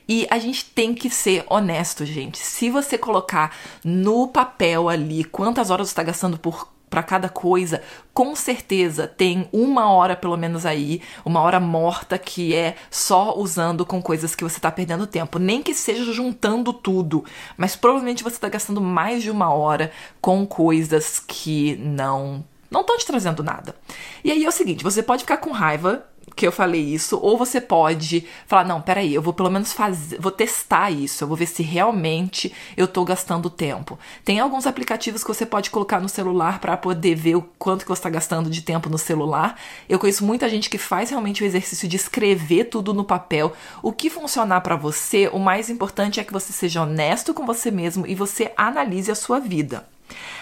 E 0.07 0.27
a 0.29 0.37
gente 0.37 0.65
tem 0.65 0.93
que 0.93 1.09
ser 1.09 1.45
honesto, 1.49 2.05
gente. 2.05 2.37
Se 2.37 2.69
você 2.69 2.97
colocar 2.97 3.55
no 3.83 4.27
papel 4.27 4.89
ali 4.89 5.23
quantas 5.23 5.69
horas 5.69 5.87
você 5.87 5.91
está 5.91 6.03
gastando 6.03 6.37
por 6.37 6.73
para 6.93 7.01
cada 7.01 7.27
coisa, 7.27 7.81
com 8.13 8.35
certeza 8.35 9.07
tem 9.07 9.49
uma 9.51 9.89
hora 9.89 10.15
pelo 10.15 10.37
menos 10.37 10.63
aí, 10.63 11.01
uma 11.25 11.41
hora 11.41 11.59
morta 11.59 12.19
que 12.19 12.53
é 12.53 12.75
só 12.91 13.35
usando 13.35 13.83
com 13.83 13.99
coisas 13.99 14.35
que 14.35 14.43
você 14.43 14.59
tá 14.59 14.69
perdendo 14.69 15.07
tempo. 15.07 15.39
Nem 15.39 15.63
que 15.63 15.73
seja 15.73 16.13
juntando 16.13 16.71
tudo, 16.71 17.25
mas 17.57 17.75
provavelmente 17.75 18.23
você 18.23 18.37
tá 18.37 18.47
gastando 18.47 18.79
mais 18.79 19.23
de 19.23 19.31
uma 19.31 19.51
hora 19.51 19.91
com 20.21 20.45
coisas 20.45 21.19
que 21.19 21.75
não 21.77 22.45
não 22.69 22.81
estão 22.81 22.97
te 22.97 23.07
trazendo 23.07 23.43
nada. 23.43 23.75
E 24.23 24.31
aí 24.31 24.45
é 24.45 24.47
o 24.47 24.51
seguinte, 24.51 24.83
você 24.83 25.01
pode 25.01 25.23
ficar 25.23 25.37
com 25.37 25.49
raiva 25.49 26.05
que 26.35 26.47
eu 26.47 26.51
falei 26.51 26.81
isso, 26.81 27.19
ou 27.21 27.37
você 27.37 27.61
pode 27.61 28.25
falar, 28.47 28.63
não, 28.63 28.81
peraí, 28.81 29.13
eu 29.13 29.21
vou 29.21 29.33
pelo 29.33 29.51
menos 29.51 29.71
fazer, 29.71 30.19
vou 30.19 30.31
testar 30.31 30.89
isso, 30.89 31.23
eu 31.23 31.27
vou 31.27 31.37
ver 31.37 31.45
se 31.45 31.61
realmente 31.61 32.51
eu 32.75 32.87
tô 32.87 33.03
gastando 33.03 33.49
tempo. 33.49 33.99
Tem 34.23 34.39
alguns 34.39 34.65
aplicativos 34.65 35.23
que 35.23 35.27
você 35.27 35.45
pode 35.45 35.69
colocar 35.69 35.99
no 35.99 36.09
celular 36.09 36.59
para 36.59 36.75
poder 36.77 37.15
ver 37.15 37.35
o 37.35 37.41
quanto 37.59 37.83
que 37.83 37.89
você 37.89 37.99
está 37.99 38.09
gastando 38.09 38.49
de 38.49 38.61
tempo 38.61 38.89
no 38.89 38.97
celular. 38.97 39.59
Eu 39.87 39.99
conheço 39.99 40.25
muita 40.25 40.49
gente 40.49 40.69
que 40.69 40.77
faz 40.77 41.09
realmente 41.09 41.43
o 41.43 41.45
exercício 41.45 41.87
de 41.87 41.97
escrever 41.97 42.65
tudo 42.65 42.93
no 42.93 43.03
papel. 43.03 43.53
O 43.81 43.91
que 43.91 44.09
funcionar 44.09 44.61
para 44.61 44.75
você, 44.75 45.29
o 45.31 45.39
mais 45.39 45.69
importante 45.69 46.19
é 46.19 46.23
que 46.23 46.33
você 46.33 46.51
seja 46.51 46.81
honesto 46.81 47.33
com 47.33 47.45
você 47.45 47.69
mesmo 47.69 48.07
e 48.07 48.15
você 48.15 48.51
analise 48.57 49.11
a 49.11 49.15
sua 49.15 49.39
vida. 49.39 49.85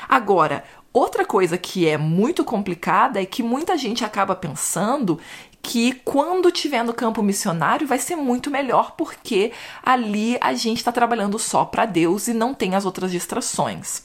Agora, 0.07 0.63
Outra 0.93 1.25
coisa 1.25 1.57
que 1.57 1.87
é 1.87 1.97
muito 1.97 2.43
complicada 2.43 3.21
é 3.21 3.25
que 3.25 3.41
muita 3.41 3.77
gente 3.77 4.03
acaba 4.03 4.35
pensando 4.35 5.17
que 5.61 5.93
quando 6.03 6.51
tiver 6.51 6.83
no 6.83 6.93
campo 6.93 7.21
missionário 7.21 7.87
vai 7.87 7.99
ser 7.99 8.15
muito 8.15 8.49
melhor 8.49 8.93
porque 8.97 9.51
ali 9.83 10.37
a 10.41 10.53
gente 10.53 10.77
está 10.77 10.91
trabalhando 10.91 11.37
só 11.37 11.65
para 11.65 11.85
Deus 11.85 12.27
e 12.27 12.33
não 12.33 12.53
tem 12.53 12.75
as 12.75 12.85
outras 12.85 13.11
distrações. 13.11 14.03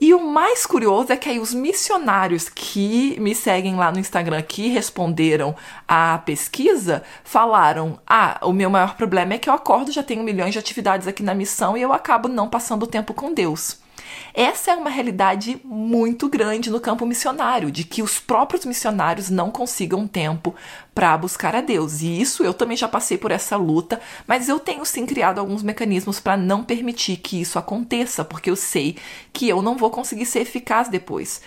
E 0.00 0.14
o 0.14 0.26
mais 0.26 0.64
curioso 0.64 1.12
é 1.12 1.16
que 1.16 1.28
aí 1.28 1.38
os 1.38 1.52
missionários 1.52 2.48
que 2.48 3.20
me 3.20 3.34
seguem 3.34 3.76
lá 3.76 3.92
no 3.92 3.98
Instagram 3.98 4.40
que 4.40 4.68
responderam 4.68 5.54
à 5.86 6.16
pesquisa 6.24 7.02
falaram: 7.22 8.00
Ah, 8.06 8.40
o 8.42 8.50
meu 8.50 8.70
maior 8.70 8.96
problema 8.96 9.34
é 9.34 9.38
que 9.38 9.50
eu 9.50 9.52
acordo, 9.52 9.92
já 9.92 10.02
tenho 10.02 10.22
milhões 10.24 10.54
de 10.54 10.58
atividades 10.58 11.06
aqui 11.06 11.22
na 11.22 11.34
missão 11.34 11.76
e 11.76 11.82
eu 11.82 11.92
acabo 11.92 12.28
não 12.28 12.48
passando 12.48 12.86
tempo 12.86 13.12
com 13.12 13.34
Deus. 13.34 13.78
Essa 14.32 14.72
é 14.72 14.74
uma 14.74 14.90
realidade 14.90 15.60
muito 15.64 16.28
grande 16.28 16.70
no 16.70 16.80
campo 16.80 17.04
missionário, 17.04 17.70
de 17.70 17.84
que 17.84 18.02
os 18.02 18.18
próprios 18.18 18.64
missionários 18.64 19.30
não 19.30 19.50
consigam 19.50 20.06
tempo 20.06 20.54
para 20.94 21.16
buscar 21.16 21.54
a 21.54 21.60
Deus. 21.60 22.00
E 22.02 22.20
isso 22.20 22.44
eu 22.44 22.54
também 22.54 22.76
já 22.76 22.88
passei 22.88 23.18
por 23.18 23.30
essa 23.30 23.56
luta, 23.56 24.00
mas 24.26 24.48
eu 24.48 24.58
tenho 24.60 24.84
sim 24.84 25.06
criado 25.06 25.38
alguns 25.38 25.62
mecanismos 25.62 26.20
para 26.20 26.36
não 26.36 26.62
permitir 26.62 27.16
que 27.16 27.40
isso 27.40 27.58
aconteça, 27.58 28.24
porque 28.24 28.50
eu 28.50 28.56
sei 28.56 28.96
que 29.32 29.48
eu 29.48 29.62
não 29.62 29.76
vou 29.76 29.90
conseguir 29.90 30.26
ser 30.26 30.40
eficaz 30.40 30.88
depois. 30.88 31.40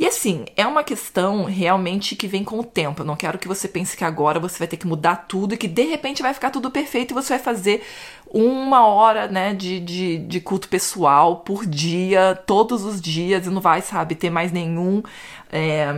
E 0.00 0.06
assim, 0.06 0.46
é 0.56 0.66
uma 0.66 0.82
questão 0.82 1.44
realmente 1.44 2.16
que 2.16 2.26
vem 2.26 2.42
com 2.42 2.58
o 2.58 2.64
tempo. 2.64 3.02
Eu 3.02 3.06
não 3.06 3.14
quero 3.14 3.38
que 3.38 3.46
você 3.46 3.68
pense 3.68 3.94
que 3.94 4.02
agora 4.02 4.40
você 4.40 4.58
vai 4.58 4.66
ter 4.66 4.78
que 4.78 4.86
mudar 4.86 5.26
tudo 5.28 5.52
e 5.52 5.58
que 5.58 5.68
de 5.68 5.82
repente 5.82 6.22
vai 6.22 6.32
ficar 6.32 6.48
tudo 6.48 6.70
perfeito 6.70 7.10
e 7.10 7.14
você 7.14 7.34
vai 7.34 7.38
fazer 7.38 7.82
uma 8.32 8.86
hora, 8.86 9.26
né, 9.26 9.52
de, 9.52 9.80
de, 9.80 10.18
de 10.18 10.40
culto 10.40 10.68
pessoal 10.68 11.38
por 11.38 11.66
dia, 11.66 12.40
todos 12.46 12.84
os 12.84 13.00
dias, 13.00 13.46
e 13.46 13.50
não 13.50 13.60
vai, 13.60 13.82
sabe, 13.82 14.14
ter 14.14 14.30
mais 14.30 14.52
nenhum, 14.52 15.02
é, 15.50 15.92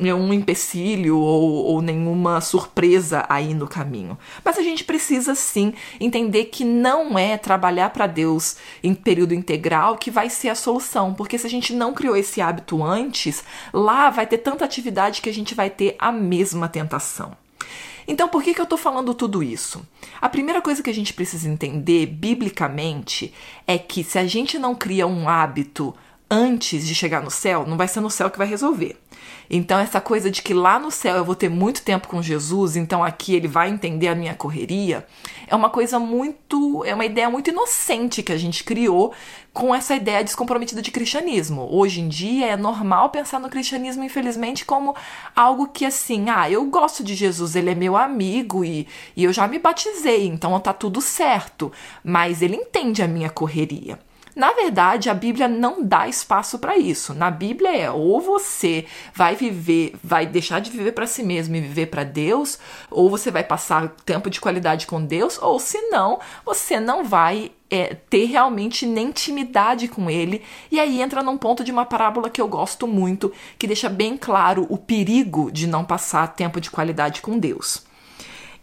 nenhum 0.00 0.32
empecilho 0.32 1.16
ou, 1.16 1.64
ou 1.64 1.80
nenhuma 1.82 2.40
surpresa 2.40 3.24
aí 3.28 3.54
no 3.54 3.68
caminho. 3.68 4.18
Mas 4.44 4.58
a 4.58 4.62
gente 4.62 4.82
precisa 4.82 5.36
sim 5.36 5.72
entender 6.00 6.46
que 6.46 6.64
não 6.64 7.16
é 7.16 7.38
trabalhar 7.38 7.90
para 7.90 8.08
Deus 8.08 8.56
em 8.82 8.92
período 8.92 9.32
integral 9.32 9.96
que 9.96 10.10
vai 10.10 10.28
ser 10.28 10.48
a 10.48 10.56
solução, 10.56 11.14
porque 11.14 11.38
se 11.38 11.46
a 11.46 11.50
gente 11.50 11.72
não 11.72 11.94
criou 11.94 12.16
esse 12.16 12.40
hábito 12.40 12.82
antes, 12.82 13.44
lá 13.72 14.10
vai 14.10 14.26
ter 14.26 14.38
tanta 14.38 14.64
atividade 14.64 15.22
que 15.22 15.30
a 15.30 15.34
gente 15.34 15.54
vai 15.54 15.70
ter 15.70 15.94
a 16.00 16.10
mesma 16.10 16.68
tentação. 16.68 17.45
Então, 18.08 18.28
por 18.28 18.42
que, 18.42 18.54
que 18.54 18.60
eu 18.60 18.64
estou 18.64 18.78
falando 18.78 19.12
tudo 19.14 19.42
isso? 19.42 19.86
A 20.20 20.28
primeira 20.28 20.62
coisa 20.62 20.82
que 20.82 20.90
a 20.90 20.94
gente 20.94 21.12
precisa 21.12 21.48
entender, 21.48 22.06
biblicamente, 22.06 23.32
é 23.66 23.76
que 23.78 24.04
se 24.04 24.18
a 24.18 24.26
gente 24.26 24.58
não 24.58 24.74
cria 24.74 25.06
um 25.06 25.28
hábito 25.28 25.94
antes 26.30 26.86
de 26.86 26.94
chegar 26.94 27.22
no 27.22 27.30
céu, 27.30 27.64
não 27.66 27.76
vai 27.76 27.88
ser 27.88 28.00
no 28.00 28.10
céu 28.10 28.30
que 28.30 28.38
vai 28.38 28.46
resolver. 28.46 28.96
Então, 29.48 29.78
essa 29.78 30.00
coisa 30.00 30.30
de 30.30 30.42
que 30.42 30.52
lá 30.52 30.78
no 30.78 30.90
céu 30.90 31.16
eu 31.16 31.24
vou 31.24 31.34
ter 31.34 31.48
muito 31.48 31.82
tempo 31.82 32.08
com 32.08 32.20
Jesus, 32.20 32.76
então 32.76 33.02
aqui 33.02 33.34
ele 33.34 33.46
vai 33.46 33.70
entender 33.70 34.08
a 34.08 34.14
minha 34.14 34.34
correria, 34.34 35.06
é 35.46 35.54
uma 35.54 35.70
coisa 35.70 35.98
muito. 35.98 36.84
é 36.84 36.94
uma 36.94 37.04
ideia 37.04 37.30
muito 37.30 37.50
inocente 37.50 38.22
que 38.22 38.32
a 38.32 38.36
gente 38.36 38.64
criou 38.64 39.12
com 39.52 39.74
essa 39.74 39.94
ideia 39.94 40.24
descomprometida 40.24 40.82
de 40.82 40.90
cristianismo. 40.90 41.68
Hoje 41.70 42.00
em 42.00 42.08
dia 42.08 42.46
é 42.46 42.56
normal 42.56 43.10
pensar 43.10 43.38
no 43.38 43.48
cristianismo, 43.48 44.02
infelizmente, 44.04 44.64
como 44.64 44.94
algo 45.34 45.68
que 45.68 45.84
assim, 45.84 46.28
ah, 46.28 46.50
eu 46.50 46.64
gosto 46.66 47.04
de 47.04 47.14
Jesus, 47.14 47.54
ele 47.54 47.70
é 47.70 47.74
meu 47.74 47.96
amigo 47.96 48.64
e, 48.64 48.88
e 49.16 49.24
eu 49.24 49.32
já 49.32 49.46
me 49.46 49.58
batizei, 49.58 50.26
então 50.26 50.58
tá 50.60 50.72
tudo 50.72 51.00
certo. 51.00 51.72
Mas 52.02 52.42
ele 52.42 52.56
entende 52.56 53.02
a 53.02 53.08
minha 53.08 53.30
correria. 53.30 53.98
Na 54.36 54.52
verdade, 54.52 55.08
a 55.08 55.14
Bíblia 55.14 55.48
não 55.48 55.82
dá 55.82 56.06
espaço 56.06 56.58
para 56.58 56.76
isso. 56.76 57.14
Na 57.14 57.30
Bíblia 57.30 57.74
é 57.74 57.90
ou 57.90 58.20
você 58.20 58.84
vai 59.14 59.34
viver, 59.34 59.94
vai 60.04 60.26
deixar 60.26 60.60
de 60.60 60.70
viver 60.70 60.92
para 60.92 61.06
si 61.06 61.22
mesmo 61.22 61.56
e 61.56 61.60
viver 61.62 61.86
para 61.86 62.04
Deus, 62.04 62.58
ou 62.90 63.08
você 63.08 63.30
vai 63.30 63.42
passar 63.42 63.88
tempo 64.04 64.28
de 64.28 64.38
qualidade 64.38 64.86
com 64.86 65.02
Deus, 65.02 65.38
ou 65.40 65.58
se 65.58 65.80
não, 65.88 66.20
você 66.44 66.78
não 66.78 67.02
vai 67.02 67.50
é, 67.70 67.94
ter 67.94 68.26
realmente 68.26 68.84
nem 68.84 69.06
intimidade 69.06 69.88
com 69.88 70.10
ele. 70.10 70.42
E 70.70 70.78
aí 70.78 71.00
entra 71.00 71.22
num 71.22 71.38
ponto 71.38 71.64
de 71.64 71.72
uma 71.72 71.86
parábola 71.86 72.28
que 72.28 72.40
eu 72.40 72.46
gosto 72.46 72.86
muito, 72.86 73.32
que 73.58 73.66
deixa 73.66 73.88
bem 73.88 74.18
claro 74.18 74.66
o 74.68 74.76
perigo 74.76 75.50
de 75.50 75.66
não 75.66 75.82
passar 75.82 76.34
tempo 76.34 76.60
de 76.60 76.70
qualidade 76.70 77.22
com 77.22 77.38
Deus. 77.38 77.85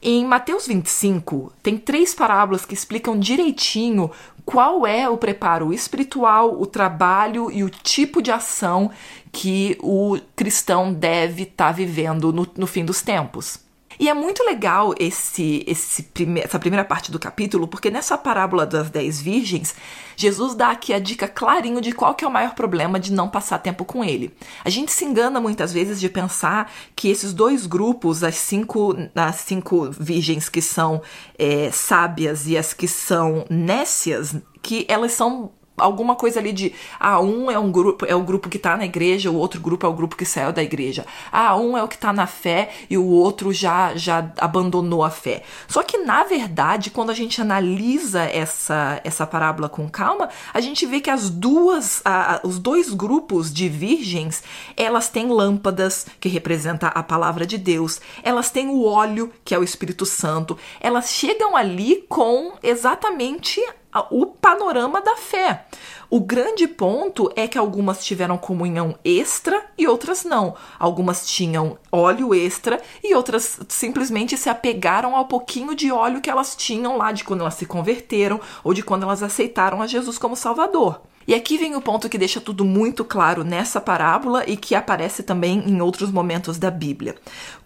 Em 0.05 0.25
Mateus 0.25 0.67
25, 0.67 1.53
tem 1.63 1.77
três 1.77 2.13
parábolas 2.13 2.65
que 2.65 2.73
explicam 2.73 3.17
direitinho 3.17 4.11
qual 4.43 4.85
é 4.85 5.07
o 5.07 5.17
preparo 5.17 5.73
espiritual, 5.73 6.59
o 6.59 6.65
trabalho 6.65 7.49
e 7.49 7.63
o 7.63 7.69
tipo 7.69 8.21
de 8.21 8.29
ação 8.29 8.91
que 9.31 9.77
o 9.81 10.19
cristão 10.35 10.93
deve 10.93 11.43
estar 11.43 11.67
tá 11.67 11.71
vivendo 11.71 12.33
no, 12.33 12.45
no 12.57 12.67
fim 12.67 12.83
dos 12.83 13.01
tempos. 13.01 13.59
E 13.99 14.09
é 14.09 14.13
muito 14.13 14.43
legal 14.43 14.93
esse, 14.99 15.63
esse 15.67 16.03
prime 16.03 16.41
essa 16.41 16.59
primeira 16.59 16.83
parte 16.83 17.11
do 17.11 17.19
capítulo, 17.19 17.67
porque 17.67 17.89
nessa 17.91 18.17
parábola 18.17 18.65
das 18.65 18.89
dez 18.89 19.21
virgens, 19.21 19.75
Jesus 20.15 20.55
dá 20.55 20.71
aqui 20.71 20.93
a 20.93 20.99
dica 20.99 21.27
clarinho 21.27 21.81
de 21.81 21.91
qual 21.91 22.15
que 22.15 22.23
é 22.23 22.27
o 22.27 22.31
maior 22.31 22.53
problema 22.53 22.99
de 22.99 23.11
não 23.11 23.29
passar 23.29 23.59
tempo 23.59 23.85
com 23.85 24.03
ele. 24.03 24.33
A 24.63 24.69
gente 24.69 24.91
se 24.91 25.05
engana 25.05 25.39
muitas 25.39 25.71
vezes 25.73 25.99
de 25.99 26.09
pensar 26.09 26.71
que 26.95 27.09
esses 27.09 27.33
dois 27.33 27.65
grupos, 27.65 28.23
as 28.23 28.35
cinco, 28.35 28.95
as 29.15 29.35
cinco 29.37 29.89
virgens 29.91 30.49
que 30.49 30.61
são 30.61 31.01
é, 31.37 31.71
sábias 31.71 32.47
e 32.47 32.57
as 32.57 32.73
que 32.73 32.87
são 32.87 33.45
nécias, 33.49 34.35
que 34.61 34.85
elas 34.87 35.11
são 35.13 35.51
alguma 35.77 36.15
coisa 36.15 36.39
ali 36.39 36.51
de 36.51 36.73
ah, 36.99 37.19
um 37.19 37.49
é 37.49 37.57
um 37.57 37.71
grupo, 37.71 38.05
é 38.05 38.15
o 38.15 38.21
grupo 38.21 38.49
que 38.49 38.57
está 38.57 38.77
na 38.77 38.85
igreja, 38.85 39.31
o 39.31 39.35
outro 39.35 39.59
grupo 39.59 39.85
é 39.85 39.89
o 39.89 39.93
grupo 39.93 40.15
que 40.15 40.25
saiu 40.25 40.51
da 40.51 40.63
igreja. 40.63 41.05
Ah, 41.31 41.55
um 41.55 41.77
é 41.77 41.83
o 41.83 41.87
que 41.87 41.95
está 41.95 42.13
na 42.13 42.27
fé 42.27 42.69
e 42.89 42.97
o 42.97 43.05
outro 43.05 43.51
já 43.51 43.95
já 43.95 44.31
abandonou 44.37 45.03
a 45.03 45.09
fé. 45.09 45.43
Só 45.67 45.83
que 45.83 45.97
na 45.99 46.23
verdade, 46.23 46.89
quando 46.89 47.09
a 47.09 47.13
gente 47.13 47.41
analisa 47.41 48.23
essa 48.23 49.01
essa 49.03 49.25
parábola 49.25 49.67
com 49.67 49.89
calma, 49.89 50.29
a 50.53 50.61
gente 50.61 50.85
vê 50.85 50.99
que 50.99 51.09
as 51.09 51.29
duas 51.29 52.01
a, 52.05 52.41
os 52.43 52.59
dois 52.59 52.93
grupos 52.93 53.51
de 53.51 53.67
virgens, 53.67 54.43
elas 54.77 55.09
têm 55.09 55.27
lâmpadas 55.27 56.05
que 56.19 56.29
representa 56.29 56.87
a 56.87 57.03
palavra 57.03 57.45
de 57.45 57.57
Deus. 57.57 57.99
Elas 58.21 58.51
têm 58.51 58.69
o 58.69 58.83
óleo, 58.83 59.31
que 59.43 59.55
é 59.55 59.59
o 59.59 59.63
Espírito 59.63 60.05
Santo. 60.05 60.57
Elas 60.79 61.09
chegam 61.11 61.55
ali 61.55 62.05
com 62.07 62.53
exatamente 62.61 63.61
o 64.09 64.25
panorama 64.25 65.01
da 65.01 65.15
fé. 65.15 65.65
O 66.09 66.19
grande 66.19 66.67
ponto 66.67 67.31
é 67.35 67.47
que 67.47 67.57
algumas 67.57 68.03
tiveram 68.03 68.37
comunhão 68.37 68.95
extra 69.03 69.63
e 69.77 69.87
outras 69.87 70.23
não. 70.23 70.55
Algumas 70.77 71.25
tinham 71.25 71.77
óleo 71.91 72.35
extra 72.35 72.79
e 73.03 73.15
outras 73.15 73.59
simplesmente 73.67 74.37
se 74.37 74.49
apegaram 74.49 75.15
ao 75.15 75.25
pouquinho 75.25 75.73
de 75.73 75.91
óleo 75.91 76.21
que 76.21 76.29
elas 76.29 76.55
tinham 76.55 76.97
lá 76.97 77.11
de 77.11 77.23
quando 77.23 77.41
elas 77.41 77.55
se 77.55 77.65
converteram 77.65 78.39
ou 78.63 78.73
de 78.73 78.83
quando 78.83 79.03
elas 79.03 79.23
aceitaram 79.23 79.81
a 79.81 79.87
Jesus 79.87 80.17
como 80.17 80.35
Salvador. 80.35 81.01
E 81.27 81.33
aqui 81.33 81.57
vem 81.57 81.75
o 81.75 81.81
ponto 81.81 82.09
que 82.09 82.17
deixa 82.17 82.41
tudo 82.41 82.65
muito 82.65 83.05
claro 83.05 83.43
nessa 83.43 83.79
parábola 83.79 84.43
e 84.47 84.57
que 84.57 84.75
aparece 84.75 85.23
também 85.23 85.63
em 85.67 85.81
outros 85.81 86.11
momentos 86.11 86.57
da 86.57 86.69
Bíblia. 86.69 87.15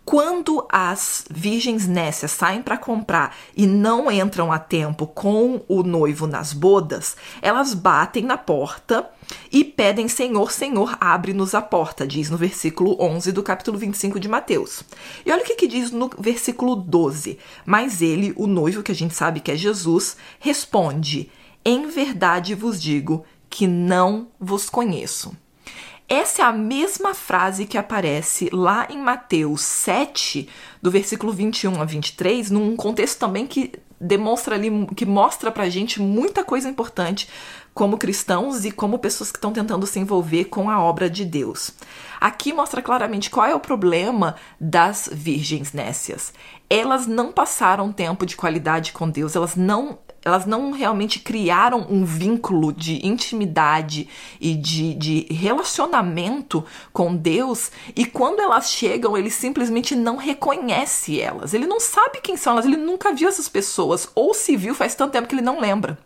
Quando 0.06 0.66
as 0.72 1.26
virgens 1.30 1.86
nécias 1.86 2.32
saem 2.32 2.62
para 2.62 2.78
comprar 2.78 3.36
e 3.56 3.68
não 3.68 4.10
entram 4.10 4.54
a 4.54 4.58
tempo 4.58 5.06
com 5.06 5.62
o 5.68 5.84
noivo 5.84 6.26
nas 6.26 6.54
bodas, 6.54 7.18
elas 7.42 7.74
batem 7.74 8.24
na 8.24 8.38
porta 8.38 9.10
e 9.52 9.66
pedem: 9.66 10.08
Senhor, 10.08 10.50
Senhor, 10.50 10.96
abre-nos 11.02 11.54
a 11.54 11.62
porta, 11.62 12.08
diz 12.08 12.30
no 12.30 12.38
versículo 12.38 12.96
11 13.02 13.34
do 13.34 13.44
capítulo 13.44 13.78
25 13.78 14.18
de 14.18 14.30
Mateus. 14.30 14.82
E 15.26 15.32
olha 15.32 15.44
o 15.44 15.46
que, 15.46 15.56
que 15.56 15.68
diz 15.68 15.92
no 15.92 16.10
versículo 16.18 16.78
12. 16.78 17.38
Mas 17.66 18.02
ele, 18.02 18.34
o 18.38 18.48
noivo, 18.48 18.84
que 18.84 18.94
a 18.94 18.96
gente 18.96 19.14
sabe 19.14 19.42
que 19.42 19.52
é 19.52 19.58
Jesus, 19.58 20.16
responde: 20.40 21.30
Em 21.66 21.88
verdade 21.88 22.56
vos 22.56 22.82
digo 22.82 23.26
que 23.50 23.68
não 23.68 24.28
vos 24.40 24.70
conheço. 24.70 25.36
Essa 26.10 26.44
é 26.44 26.46
a 26.46 26.54
mesma 26.54 27.14
frase 27.14 27.66
que 27.66 27.78
aparece 27.78 28.50
lá 28.54 28.88
em 28.90 28.98
Mateus 28.98 29.62
7, 29.62 30.48
do 30.82 30.90
versículo 30.90 31.34
21 31.34 31.82
a 31.82 31.86
23, 31.86 32.50
num 32.50 32.78
contexto 32.78 33.20
também 33.20 33.46
que 33.46 33.74
demonstra 34.00 34.56
ali, 34.56 34.70
que 34.96 35.06
mostra 35.06 35.52
pra 35.52 35.70
gente 35.70 36.02
muita 36.02 36.46
coisa 36.46 36.70
importante 36.70 37.28
como 37.74 37.98
cristãos 37.98 38.64
e 38.64 38.72
como 38.72 39.00
pessoas 39.00 39.32
que 39.32 39.38
estão 39.38 39.52
tentando 39.52 39.86
se 39.86 40.00
envolver 40.00 40.46
com 40.46 40.70
a 40.70 40.82
obra 40.82 41.10
de 41.10 41.26
Deus. 41.26 41.72
Aqui 42.22 42.54
mostra 42.54 42.82
claramente 42.82 43.30
qual 43.30 43.46
é 43.46 43.54
o 43.54 43.60
problema 43.60 44.36
das 44.60 45.10
virgens 45.12 45.74
nécias. 45.74 46.34
Elas 46.70 47.06
não 47.06 47.32
passaram 47.32 47.92
tempo 47.92 48.26
de 48.26 48.38
qualidade 48.38 48.94
com 48.94 49.10
Deus, 49.10 49.36
elas 49.36 49.56
não 49.56 50.00
elas 50.28 50.46
não 50.46 50.72
realmente 50.72 51.20
criaram 51.20 51.88
um 51.90 52.04
vínculo 52.04 52.74
de 52.74 53.06
intimidade 53.06 54.10
e 54.42 54.56
de, 54.56 54.94
de 54.94 55.34
relacionamento 55.34 56.66
com 56.92 57.16
Deus, 57.16 57.72
e 57.96 58.06
quando 58.06 58.42
elas 58.42 58.70
chegam, 58.70 59.18
ele 59.18 59.32
simplesmente 59.32 59.96
não 59.96 60.18
reconhece 60.18 61.20
elas. 61.20 61.54
Ele 61.54 61.66
não 61.66 61.80
sabe 61.80 62.20
quem 62.22 62.36
são 62.36 62.54
elas, 62.54 62.66
ele 62.66 62.78
nunca 62.78 63.14
viu 63.14 63.30
essas 63.30 63.48
pessoas, 63.48 64.10
ou 64.14 64.34
se 64.34 64.58
viu 64.58 64.76
faz 64.76 64.96
tanto 64.96 65.14
tempo 65.14 65.28
que 65.28 65.36
ele 65.36 65.42
não 65.42 65.62
lembra. 65.62 65.98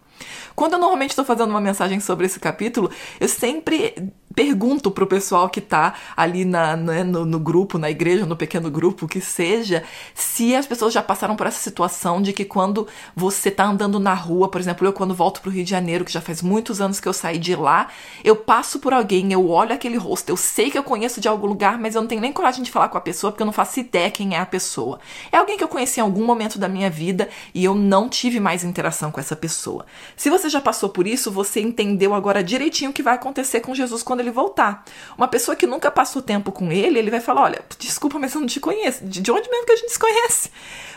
Quando 0.55 0.73
eu 0.73 0.79
normalmente 0.79 1.11
estou 1.11 1.25
fazendo 1.25 1.49
uma 1.49 1.61
mensagem 1.61 1.99
sobre 1.99 2.27
esse 2.27 2.39
capítulo, 2.39 2.91
eu 3.19 3.27
sempre 3.27 4.11
pergunto 4.35 4.91
pro 4.91 5.07
pessoal 5.07 5.49
que 5.49 5.61
tá 5.61 5.93
ali 6.15 6.45
na, 6.45 6.75
né, 6.75 7.03
no, 7.03 7.25
no, 7.25 7.39
grupo, 7.39 7.77
na 7.77 7.89
igreja, 7.89 8.25
no 8.25 8.35
pequeno 8.35 8.69
grupo, 8.69 9.07
que 9.07 9.21
seja, 9.21 9.83
se 10.13 10.55
as 10.55 10.65
pessoas 10.65 10.93
já 10.93 11.01
passaram 11.01 11.35
por 11.35 11.47
essa 11.47 11.59
situação 11.59 12.21
de 12.21 12.33
que 12.33 12.45
quando 12.45 12.87
você 13.15 13.51
tá 13.51 13.65
andando 13.65 13.99
na 13.99 14.13
rua, 14.13 14.47
por 14.47 14.59
exemplo, 14.59 14.87
eu 14.87 14.93
quando 14.93 15.13
volto 15.13 15.41
pro 15.41 15.51
Rio 15.51 15.63
de 15.63 15.69
Janeiro, 15.69 16.05
que 16.05 16.11
já 16.11 16.21
faz 16.21 16.41
muitos 16.41 16.81
anos 16.81 16.99
que 16.99 17.07
eu 17.07 17.13
saí 17.13 17.37
de 17.37 17.55
lá, 17.55 17.87
eu 18.23 18.35
passo 18.35 18.79
por 18.79 18.93
alguém, 18.93 19.31
eu 19.33 19.49
olho 19.49 19.73
aquele 19.73 19.97
rosto, 19.97 20.29
eu 20.29 20.37
sei 20.37 20.69
que 20.71 20.77
eu 20.77 20.83
conheço 20.83 21.19
de 21.19 21.27
algum 21.27 21.47
lugar, 21.47 21.77
mas 21.77 21.95
eu 21.95 22.01
não 22.01 22.07
tenho 22.07 22.21
nem 22.21 22.31
coragem 22.31 22.63
de 22.63 22.71
falar 22.71 22.89
com 22.89 22.97
a 22.97 23.01
pessoa 23.01 23.31
porque 23.31 23.43
eu 23.43 23.45
não 23.45 23.53
faço 23.53 23.79
ideia 23.79 24.09
quem 24.09 24.35
é 24.35 24.39
a 24.39 24.45
pessoa. 24.45 24.99
É 25.31 25.37
alguém 25.37 25.57
que 25.57 25.63
eu 25.63 25.67
conheci 25.67 25.99
em 25.99 26.03
algum 26.03 26.25
momento 26.25 26.57
da 26.57 26.67
minha 26.67 26.89
vida 26.89 27.29
e 27.53 27.63
eu 27.63 27.75
não 27.75 28.07
tive 28.07 28.39
mais 28.39 28.63
interação 28.63 29.11
com 29.11 29.19
essa 29.19 29.35
pessoa. 29.35 29.85
Se 30.15 30.29
você 30.29 30.49
já 30.49 30.61
passou 30.61 30.89
por 30.89 31.07
isso, 31.07 31.31
você 31.31 31.59
entendeu 31.59 32.13
agora 32.13 32.43
direitinho 32.43 32.91
o 32.91 32.93
que 32.93 33.03
vai 33.03 33.15
acontecer 33.15 33.59
com 33.59 33.75
Jesus 33.75 34.03
quando 34.03 34.20
ele 34.21 34.31
voltar. 34.31 34.83
Uma 35.17 35.27
pessoa 35.27 35.55
que 35.55 35.67
nunca 35.67 35.91
passou 35.91 36.21
tempo 36.21 36.51
com 36.51 36.71
ele, 36.71 36.99
ele 36.99 37.11
vai 37.11 37.19
falar: 37.19 37.43
Olha, 37.43 37.61
desculpa, 37.77 38.17
mas 38.17 38.33
eu 38.33 38.41
não 38.41 38.47
te 38.47 38.59
conheço. 38.59 39.03
De 39.03 39.31
onde 39.31 39.49
mesmo 39.49 39.65
que 39.65 39.73
a 39.73 39.75
gente 39.75 39.91
se 39.91 39.99
conhece? 39.99 40.49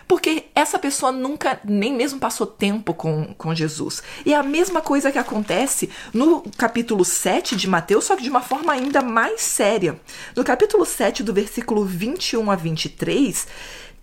Porque 0.07 0.45
essa 0.55 0.79
pessoa 0.79 1.11
nunca 1.11 1.59
nem 1.65 1.95
mesmo 1.95 2.19
passou 2.19 2.47
tempo 2.47 2.93
com, 2.93 3.35
com 3.35 3.55
Jesus. 3.55 4.03
E 4.25 4.35
é 4.35 4.37
a 4.37 4.43
mesma 4.43 4.81
coisa 4.81 5.11
que 5.11 5.19
acontece 5.19 5.91
no 6.13 6.43
capítulo 6.57 7.05
7 7.05 7.57
de 7.57 7.69
Mateus, 7.69 8.05
só 8.05 8.17
que 8.17 8.23
de 8.23 8.29
uma 8.29 8.43
forma 8.43 8.73
ainda 8.73 9.01
mais 9.01 9.41
séria. 9.41 9.99
No 10.37 10.45
capítulo 10.45 10.85
7, 10.85 11.23
do 11.23 11.33
versículo 11.33 11.85
21 11.85 12.51
a 12.51 12.57
23 12.57 13.47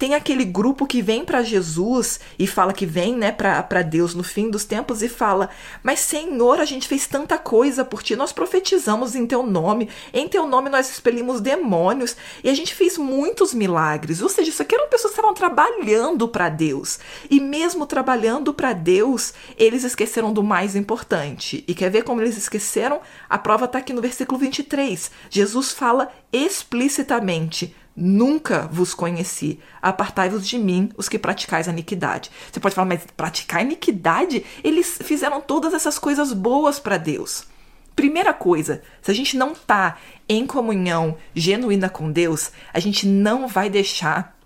tem 0.01 0.15
aquele 0.15 0.43
grupo 0.43 0.87
que 0.87 0.99
vem 0.99 1.23
para 1.23 1.43
Jesus 1.43 2.19
e 2.39 2.47
fala 2.47 2.73
que 2.73 2.87
vem, 2.87 3.15
né, 3.15 3.31
para 3.31 3.83
Deus 3.83 4.15
no 4.15 4.23
fim 4.23 4.49
dos 4.49 4.65
tempos 4.65 5.03
e 5.03 5.07
fala: 5.07 5.51
Mas 5.83 5.99
Senhor, 5.99 6.59
a 6.59 6.65
gente 6.65 6.87
fez 6.87 7.05
tanta 7.05 7.37
coisa 7.37 7.85
por 7.85 8.01
ti, 8.01 8.15
nós 8.15 8.33
profetizamos 8.33 9.13
em 9.13 9.27
teu 9.27 9.43
nome, 9.43 9.89
em 10.11 10.27
teu 10.27 10.47
nome 10.47 10.71
nós 10.71 10.89
expelimos 10.89 11.39
demônios 11.39 12.17
e 12.43 12.49
a 12.49 12.53
gente 12.55 12.73
fez 12.73 12.97
muitos 12.97 13.53
milagres. 13.53 14.23
Ou 14.23 14.29
seja, 14.29 14.49
isso 14.49 14.63
aqui 14.63 14.73
eram 14.73 14.89
pessoas 14.89 15.13
que 15.13 15.19
estavam 15.19 15.35
trabalhando 15.35 16.27
para 16.27 16.49
Deus. 16.49 16.97
E 17.29 17.39
mesmo 17.39 17.85
trabalhando 17.85 18.55
para 18.55 18.73
Deus, 18.73 19.35
eles 19.55 19.83
esqueceram 19.83 20.33
do 20.33 20.41
mais 20.41 20.75
importante. 20.75 21.63
E 21.67 21.75
quer 21.75 21.91
ver 21.91 22.03
como 22.03 22.21
eles 22.21 22.39
esqueceram? 22.39 23.01
A 23.29 23.37
prova 23.37 23.65
está 23.65 23.77
aqui 23.77 23.93
no 23.93 24.01
versículo 24.01 24.39
23. 24.39 25.11
Jesus 25.29 25.71
fala 25.71 26.11
explicitamente: 26.33 27.75
Nunca 27.95 28.67
vos 28.71 28.93
conheci. 28.93 29.59
Apartai-vos 29.81 30.47
de 30.47 30.57
mim, 30.57 30.89
os 30.97 31.09
que 31.09 31.19
praticais 31.19 31.67
a 31.67 31.71
iniquidade. 31.71 32.31
Você 32.51 32.59
pode 32.59 32.73
falar, 32.73 32.87
mas 32.87 33.05
praticar 33.15 33.61
iniquidade? 33.61 34.45
Eles 34.63 34.97
fizeram 35.03 35.41
todas 35.41 35.73
essas 35.73 35.99
coisas 35.99 36.31
boas 36.31 36.79
para 36.79 36.97
Deus. 36.97 37.45
Primeira 37.95 38.33
coisa, 38.33 38.81
se 39.01 39.11
a 39.11 39.13
gente 39.13 39.35
não 39.35 39.53
tá 39.53 39.97
em 40.27 40.47
comunhão 40.47 41.17
genuína 41.35 41.89
com 41.89 42.11
Deus, 42.11 42.51
a 42.73 42.79
gente 42.79 43.05
não 43.05 43.47
vai 43.47 43.69
deixar 43.69 44.37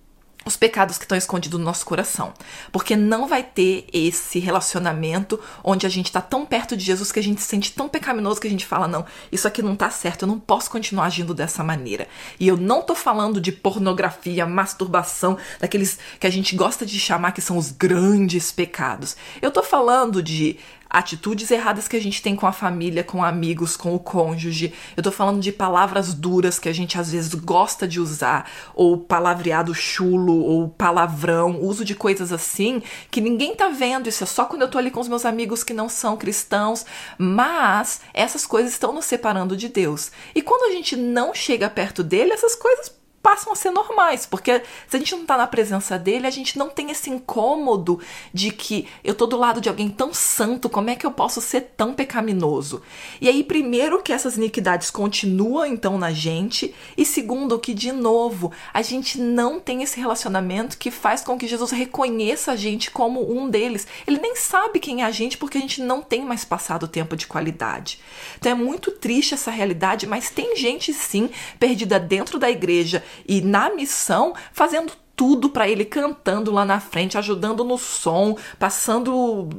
os 0.45 0.55
pecados 0.55 0.97
que 0.97 1.05
estão 1.05 1.17
escondidos 1.17 1.59
no 1.59 1.65
nosso 1.65 1.85
coração. 1.85 2.31
Porque 2.71 2.95
não 2.95 3.27
vai 3.27 3.41
ter 3.41 3.87
esse 3.91 4.37
relacionamento 4.37 5.39
onde 5.63 5.87
a 5.87 5.89
gente 5.89 6.05
está 6.05 6.21
tão 6.21 6.45
perto 6.45 6.77
de 6.77 6.85
Jesus 6.85 7.11
que 7.11 7.19
a 7.19 7.23
gente 7.23 7.41
se 7.41 7.47
sente 7.47 7.73
tão 7.73 7.89
pecaminoso 7.89 8.39
que 8.39 8.47
a 8.47 8.49
gente 8.49 8.65
fala: 8.65 8.87
não, 8.87 9.05
isso 9.31 9.47
aqui 9.47 9.61
não 9.61 9.75
tá 9.75 9.89
certo, 9.89 10.21
eu 10.23 10.27
não 10.27 10.39
posso 10.39 10.69
continuar 10.69 11.05
agindo 11.05 11.33
dessa 11.33 11.63
maneira. 11.63 12.07
E 12.39 12.47
eu 12.47 12.55
não 12.55 12.83
tô 12.83 12.93
falando 12.93 13.41
de 13.41 13.51
pornografia, 13.51 14.45
masturbação, 14.45 15.37
daqueles 15.59 15.97
que 16.19 16.27
a 16.27 16.29
gente 16.29 16.55
gosta 16.55 16.85
de 16.85 16.99
chamar 16.99 17.31
que 17.31 17.41
são 17.41 17.57
os 17.57 17.71
grandes 17.71 18.51
pecados. 18.51 19.17
Eu 19.41 19.49
tô 19.49 19.63
falando 19.63 20.21
de 20.21 20.57
atitudes 20.89 21.51
erradas 21.51 21.87
que 21.87 21.95
a 21.95 22.01
gente 22.01 22.21
tem 22.21 22.35
com 22.35 22.47
a 22.47 22.51
família, 22.51 23.03
com 23.03 23.23
amigos, 23.23 23.75
com 23.75 23.93
o 23.95 23.99
cônjuge. 23.99 24.73
Eu 24.95 25.03
tô 25.03 25.11
falando 25.11 25.41
de 25.41 25.51
palavras 25.51 26.13
duras 26.13 26.59
que 26.59 26.69
a 26.69 26.73
gente 26.73 26.97
às 26.97 27.11
vezes 27.11 27.33
gosta 27.33 27.87
de 27.87 27.99
usar, 27.99 28.49
ou 28.73 28.97
palavreado 28.97 29.73
chulo, 29.73 30.41
ou 30.41 30.69
palavrão, 30.69 31.59
uso 31.61 31.83
de 31.83 31.95
coisas 31.95 32.31
assim 32.31 32.81
que 33.11 33.21
ninguém 33.21 33.55
tá 33.55 33.69
vendo. 33.69 34.07
Isso 34.07 34.23
é 34.23 34.27
só 34.27 34.45
quando 34.45 34.63
eu 34.63 34.69
tô 34.69 34.77
ali 34.77 34.91
com 34.91 34.99
os 34.99 35.07
meus 35.07 35.25
amigos 35.25 35.63
que 35.63 35.73
não 35.73 35.89
são 35.89 36.17
cristãos, 36.17 36.85
mas 37.17 38.01
essas 38.13 38.45
coisas 38.45 38.71
estão 38.71 38.93
nos 38.93 39.05
separando 39.05 39.57
de 39.57 39.67
Deus. 39.67 40.11
E 40.33 40.41
quando 40.41 40.69
a 40.69 40.75
gente 40.75 40.95
não 40.95 41.33
chega 41.33 41.69
perto 41.69 42.03
dele, 42.03 42.33
essas 42.33 42.55
coisas 42.55 42.91
passam 43.25 43.51
a 43.51 43.55
ser 43.55 43.71
normais, 43.71 44.27
porque 44.27 44.61
se 44.87 44.95
a 44.95 44.99
gente 44.99 45.15
não 45.15 45.25
tá 45.25 45.35
na 45.35 45.47
presença 45.47 45.97
dele, 45.97 46.27
a 46.27 46.29
gente 46.29 46.59
não 46.59 46.69
tem 46.69 46.91
esse 46.91 47.09
incômodo 47.09 47.99
de 48.31 48.51
que 48.51 48.87
eu 49.03 49.15
tô 49.15 49.25
do 49.25 49.35
lado 49.35 49.59
de 49.59 49.67
alguém 49.67 49.89
tão 49.89 50.13
santo, 50.13 50.69
como 50.69 50.91
é 50.91 50.95
que 50.95 51.07
eu 51.07 51.11
posso 51.11 51.41
ser 51.41 51.73
tão 51.75 51.95
pecaminoso? 51.95 52.83
E 53.19 53.27
aí, 53.27 53.43
primeiro, 53.43 54.03
que 54.03 54.13
essas 54.13 54.37
iniquidades 54.37 54.91
continuam 54.91 55.65
então 55.65 55.97
na 55.97 56.11
gente, 56.11 56.75
e 56.95 57.03
segundo, 57.03 57.57
que 57.57 57.73
de 57.73 57.91
novo, 57.91 58.51
a 58.71 58.83
gente 58.83 59.19
não 59.19 59.59
tem 59.59 59.81
esse 59.81 59.99
relacionamento 59.99 60.77
que 60.77 60.91
faz 60.91 61.23
com 61.23 61.35
que 61.35 61.47
Jesus 61.47 61.71
reconheça 61.71 62.51
a 62.51 62.55
gente 62.55 62.91
como 62.91 63.35
um 63.35 63.49
deles. 63.49 63.87
Ele 64.05 64.19
nem 64.19 64.35
sabe 64.35 64.79
quem 64.79 65.01
é 65.01 65.05
a 65.05 65.09
gente 65.09 65.35
porque 65.35 65.57
a 65.57 65.61
gente 65.61 65.81
não 65.81 65.99
tem 65.99 66.23
mais 66.23 66.45
passado 66.45 66.87
tempo 66.87 67.17
de 67.17 67.25
qualidade. 67.25 67.99
Então 68.37 68.51
é 68.51 68.55
muito 68.55 68.91
triste 68.91 69.33
essa 69.33 69.49
realidade, 69.49 70.05
mas 70.05 70.29
tem 70.29 70.55
gente 70.55 70.93
sim 70.93 71.27
perdida 71.59 71.99
dentro 71.99 72.37
da 72.37 72.51
igreja 72.51 73.03
e 73.27 73.41
na 73.41 73.73
missão 73.73 74.33
fazendo 74.51 74.93
tudo 75.15 75.49
para 75.49 75.67
ele 75.67 75.85
cantando 75.85 76.51
lá 76.51 76.65
na 76.65 76.79
frente, 76.79 77.17
ajudando 77.17 77.63
no 77.63 77.77
som, 77.77 78.37
passando 78.59 79.49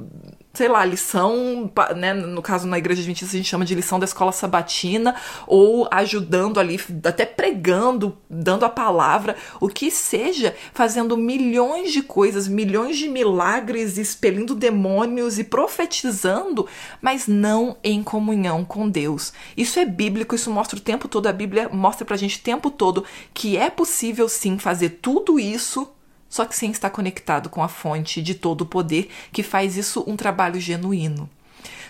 sei 0.57 0.69
lá, 0.69 0.85
lição, 0.85 1.71
né, 1.95 2.15
no 2.15 2.41
caso 2.41 2.67
na 2.67 2.79
igreja 2.79 3.01
adventista 3.01 3.35
a 3.35 3.37
gente 3.37 3.49
chama 3.49 3.65
de 3.65 3.75
lição 3.75 3.99
da 3.99 4.07
escola 4.07 4.33
sabatina, 4.33 5.15
ou 5.47 5.87
ajudando 5.91 6.59
ali, 6.59 6.81
até 7.05 7.27
pregando, 7.27 8.17
dando 8.29 8.65
a 8.65 8.69
palavra, 8.71 9.37
o 9.61 9.69
que 9.69 9.91
seja, 9.91 10.57
fazendo 10.73 11.17
milhões 11.17 11.93
de 11.93 12.03
coisas, 12.03 12.49
milhões 12.49 12.97
de 12.97 13.07
milagres, 13.07 13.99
expelindo 13.99 14.55
demônios 14.55 15.39
e 15.39 15.45
profetizando, 15.45 16.67
mas 17.03 17.27
não 17.27 17.77
em 17.85 18.03
comunhão 18.03 18.65
com 18.65 18.89
Deus. 18.89 19.35
Isso 19.57 19.79
é 19.79 19.85
bíblico, 19.85 20.35
isso 20.35 20.51
mostra 20.51 20.79
o 20.79 20.83
tempo 20.83 21.07
todo, 21.07 21.27
a 21.27 21.33
Bíblia 21.33 21.69
mostra 21.71 22.07
pra 22.07 22.17
gente 22.17 22.39
o 22.39 22.43
tempo 22.43 22.71
todo 22.71 23.05
que 23.35 23.59
é 23.59 23.69
possível 23.69 24.27
sim 24.29 24.59
fazer 24.59 24.99
tudo 25.03 25.39
isso 25.39 25.96
só 26.29 26.45
que 26.45 26.57
sem 26.57 26.71
estar 26.71 26.91
conectado 26.91 27.49
com 27.49 27.63
a 27.63 27.69
fonte 27.69 28.23
de 28.23 28.35
todo 28.35 28.63
o 28.63 28.67
poder 28.67 29.09
que 29.33 29.43
faz 29.43 29.77
isso 29.77 30.05
um 30.07 30.17
trabalho 30.17 30.61
genuíno. 30.61 31.29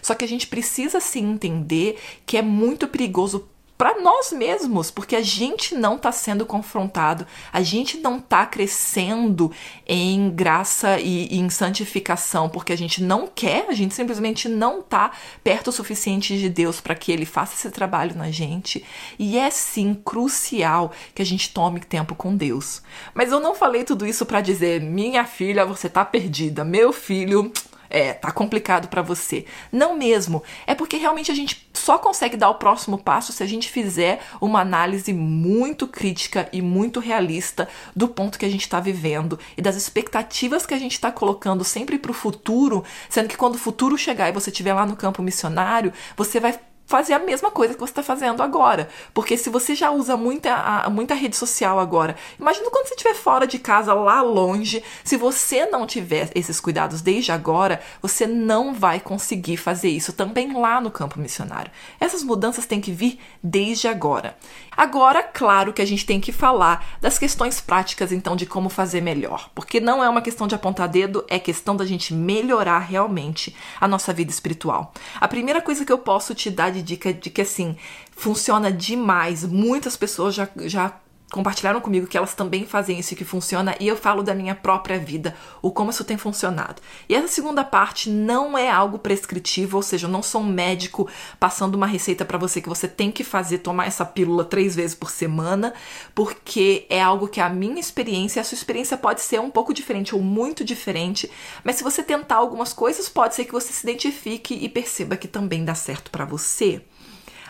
Só 0.03 0.14
que 0.14 0.25
a 0.25 0.29
gente 0.29 0.46
precisa 0.46 1.01
sim 1.01 1.33
entender 1.33 1.99
que 2.25 2.37
é 2.37 2.42
muito 2.42 2.87
perigoso 2.87 3.49
para 3.77 4.01
nós 4.01 4.33
mesmos, 4.33 4.91
porque 4.91 5.15
a 5.15 5.23
gente 5.23 5.75
não 5.75 5.97
está 5.97 6.11
sendo 6.11 6.47
confrontado, 6.47 7.27
a 7.53 7.62
gente 7.62 7.99
não 7.99 8.17
está 8.19 8.47
crescendo 8.47 9.53
em 9.87 10.31
graça 10.31 10.99
e, 10.99 11.29
e, 11.31 11.39
em 11.39 11.51
santificação, 11.51 12.49
porque 12.49 12.73
a 12.73 12.77
gente 12.77 13.03
não 13.03 13.27
quer, 13.27 13.67
a 13.69 13.75
gente 13.75 13.95
simplesmente 13.95 14.49
não 14.49 14.81
está 14.81 15.11
perto 15.45 15.69
o 15.69 15.73
suficiente 15.73 16.39
de 16.39 16.49
Deus 16.49 16.81
para 16.81 16.95
que 16.95 17.12
Ele 17.12 17.27
faça 17.27 17.55
esse 17.55 17.71
trabalho 17.71 18.17
na 18.17 18.31
gente. 18.31 18.85
E 19.19 19.39
é 19.39 19.51
sim 19.51 19.95
crucial 19.95 20.93
que 21.15 21.23
a 21.23 21.27
gente 21.27 21.53
tome 21.53 21.81
tempo 21.81 22.15
com 22.15 22.35
Deus. 22.35 22.83
Mas 23.15 23.31
eu 23.31 23.41
não 23.41 23.55
falei 23.55 23.85
tudo 23.85 24.07
isso 24.07 24.25
para 24.25 24.41
dizer, 24.41 24.81
minha 24.81 25.25
filha, 25.25 25.67
você 25.67 25.87
está 25.87 26.05
perdida, 26.05 26.65
meu 26.65 26.93
filho 26.93 27.53
é, 27.88 28.12
tá 28.12 28.31
complicado 28.31 28.88
para 28.88 29.03
você. 29.03 29.44
Não 29.70 29.96
mesmo. 29.96 30.42
É 30.66 30.75
porque 30.75 30.96
realmente 30.96 31.31
a 31.31 31.35
gente 31.35 31.68
só 31.72 31.99
consegue 31.99 32.37
dar 32.37 32.51
o 32.51 32.57
próximo 32.57 32.99
passo 32.99 33.33
se 33.33 33.42
a 33.42 33.46
gente 33.46 33.68
fizer 33.68 34.20
uma 34.40 34.61
análise 34.61 35.12
muito 35.12 35.87
crítica 35.87 36.49
e 36.53 36.61
muito 36.61 37.01
realista 37.01 37.68
do 37.94 38.09
ponto 38.09 38.38
que 38.38 38.46
a 38.46 38.51
gente 38.51 38.62
está 38.62 38.81
vivendo 38.81 39.38
e 39.57 39.62
das 39.62 39.77
expectativas 39.77 40.66
que 40.66 40.75
a 40.75 40.79
gente 40.79 40.92
está 40.92 41.12
colocando 41.12 41.64
sempre 41.64 41.99
para 41.99 42.11
o 42.11 42.14
futuro, 42.14 42.85
sendo 43.09 43.29
que 43.29 43.37
quando 43.37 43.55
o 43.55 43.59
futuro 43.59 43.96
chegar 43.96 44.29
e 44.29 44.33
você 44.33 44.51
estiver 44.51 44.75
lá 44.75 44.87
no 44.87 44.96
campo 44.96 45.22
missionário, 45.22 45.92
você 46.16 46.40
vai 46.40 46.59
fazer 46.87 47.12
a 47.12 47.18
mesma 47.18 47.51
coisa 47.51 47.75
que 47.75 47.81
você 47.81 47.90
está 47.90 48.03
fazendo 48.03 48.42
agora. 48.42 48.88
Porque 49.12 49.37
se 49.37 49.51
você 49.51 49.75
já 49.75 49.90
usa 49.90 50.16
muita, 50.16 50.88
muita 50.90 51.14
rede 51.14 51.37
social 51.37 51.79
agora, 51.79 52.16
imagina 52.38 52.70
quando 52.70 52.87
você 52.87 52.94
estiver 52.94 53.14
fora 53.14 53.46
de 53.46 53.59
casa, 53.59 53.92
lá 53.92 54.22
longe, 54.22 54.83
se 55.05 55.16
você 55.16 55.66
não 55.66 55.87
tiver 55.87 56.31
esses 56.35 56.61
cuidados 56.61 57.03
desde 57.03 57.33
agora, 57.33 57.81
você 58.01 58.27
não 58.27 58.72
vai 58.72 59.01
conseguir 59.01 59.57
fazer 59.57 59.88
isso 59.88 60.12
também 60.12 60.53
lá 60.53 60.81
no 60.81 60.90
campo 60.90 61.18
missionário. 61.18 61.70
Essas 61.99 62.22
mudanças 62.22 62.66
têm 62.66 62.81
que 62.81 62.92
vir 62.92 63.18
desde 63.42 63.88
agora. 63.88 64.37
Agora, 64.77 65.22
claro 65.22 65.72
que 65.72 65.83
a 65.83 65.87
gente 65.87 66.05
tem 66.05 66.20
que 66.20 66.31
falar 66.31 66.99
das 67.01 67.18
questões 67.18 67.61
práticas, 67.61 68.12
então, 68.12 68.37
de 68.37 68.46
como 68.46 68.68
fazer 68.68 69.01
melhor. 69.01 69.51
Porque 69.55 69.81
não 69.81 70.05
é 70.05 70.09
uma 70.09 70.20
questão 70.20 70.46
de 70.46 70.55
apontar 70.55 70.88
dedo, 70.88 71.25
é 71.29 71.38
questão 71.38 71.75
da 71.75 71.85
gente 71.85 72.12
melhorar 72.12 72.81
realmente 72.81 73.57
a 73.81 73.88
nossa 73.88 74.12
vida 74.12 74.31
espiritual. 74.31 74.92
A 75.18 75.27
primeira 75.27 75.62
coisa 75.62 75.85
que 75.85 75.92
eu 75.92 75.99
posso 75.99 76.35
te 76.35 76.51
dar 76.51 76.70
de 76.77 76.83
dica 76.83 77.12
de 77.12 77.31
que, 77.31 77.43
assim, 77.43 77.77
funciona 78.11 78.71
demais. 78.71 79.45
Muitas 79.45 79.97
pessoas 79.97 80.35
já, 80.35 80.49
já 80.62 81.01
compartilharam 81.37 81.83
comigo 81.83 82.07
que 82.07 82.16
elas 82.16 82.35
também 82.35 82.64
fazem 82.64 82.99
isso 82.99 83.12
e 83.12 83.16
que 83.16 83.25
funciona, 83.25 83.77
e 83.79 83.87
eu 83.87 83.94
falo 83.94 84.22
da 84.22 84.35
minha 84.35 84.55
própria 84.55 84.99
vida, 84.99 85.37
o 85.61 85.70
como 85.70 85.90
isso 85.90 86.03
tem 86.03 86.16
funcionado. 86.16 86.81
E 87.07 87.14
essa 87.14 87.29
segunda 87.29 87.62
parte 87.62 88.09
não 88.09 88.57
é 88.57 88.70
algo 88.70 88.99
prescritivo, 88.99 89.77
ou 89.77 89.83
seja, 89.83 90.07
eu 90.07 90.11
não 90.11 90.22
sou 90.22 90.40
um 90.40 90.46
médico 90.46 91.07
passando 91.38 91.75
uma 91.75 91.87
receita 91.87 92.25
para 92.25 92.38
você 92.38 92.62
que 92.62 92.70
você 92.70 92.88
tem 92.88 93.12
que 93.12 93.22
fazer, 93.22 93.59
tomar 93.59 93.87
essa 93.87 94.03
pílula 94.03 94.46
três 94.46 94.75
vezes 94.75 94.96
por 94.96 95.11
semana, 95.11 95.75
porque 96.14 96.87
é 96.88 97.03
algo 97.03 97.29
que 97.29 97.40
a 97.40 97.51
minha 97.51 97.79
experiência, 97.79 98.40
a 98.40 98.44
sua 98.44 98.57
experiência 98.57 98.96
pode 98.96 99.20
ser 99.20 99.38
um 99.38 99.51
pouco 99.51 99.75
diferente 99.75 100.14
ou 100.14 100.22
muito 100.22 100.64
diferente, 100.64 101.31
mas 101.62 101.77
se 101.77 101.85
você 101.85 102.03
tentar 102.03 102.37
algumas 102.37 102.72
coisas, 102.72 103.11
pode 103.11 103.35
ser 103.35 103.44
que 103.44 103.53
você 103.53 103.75
se 103.75 103.87
identifique 103.87 104.55
e 104.55 104.70
perceba 104.70 105.18
que 105.18 105.29
também 105.29 105.66
dá 105.66 105.75
certo 105.75 106.11
para 106.11 106.25
você. 106.25 106.83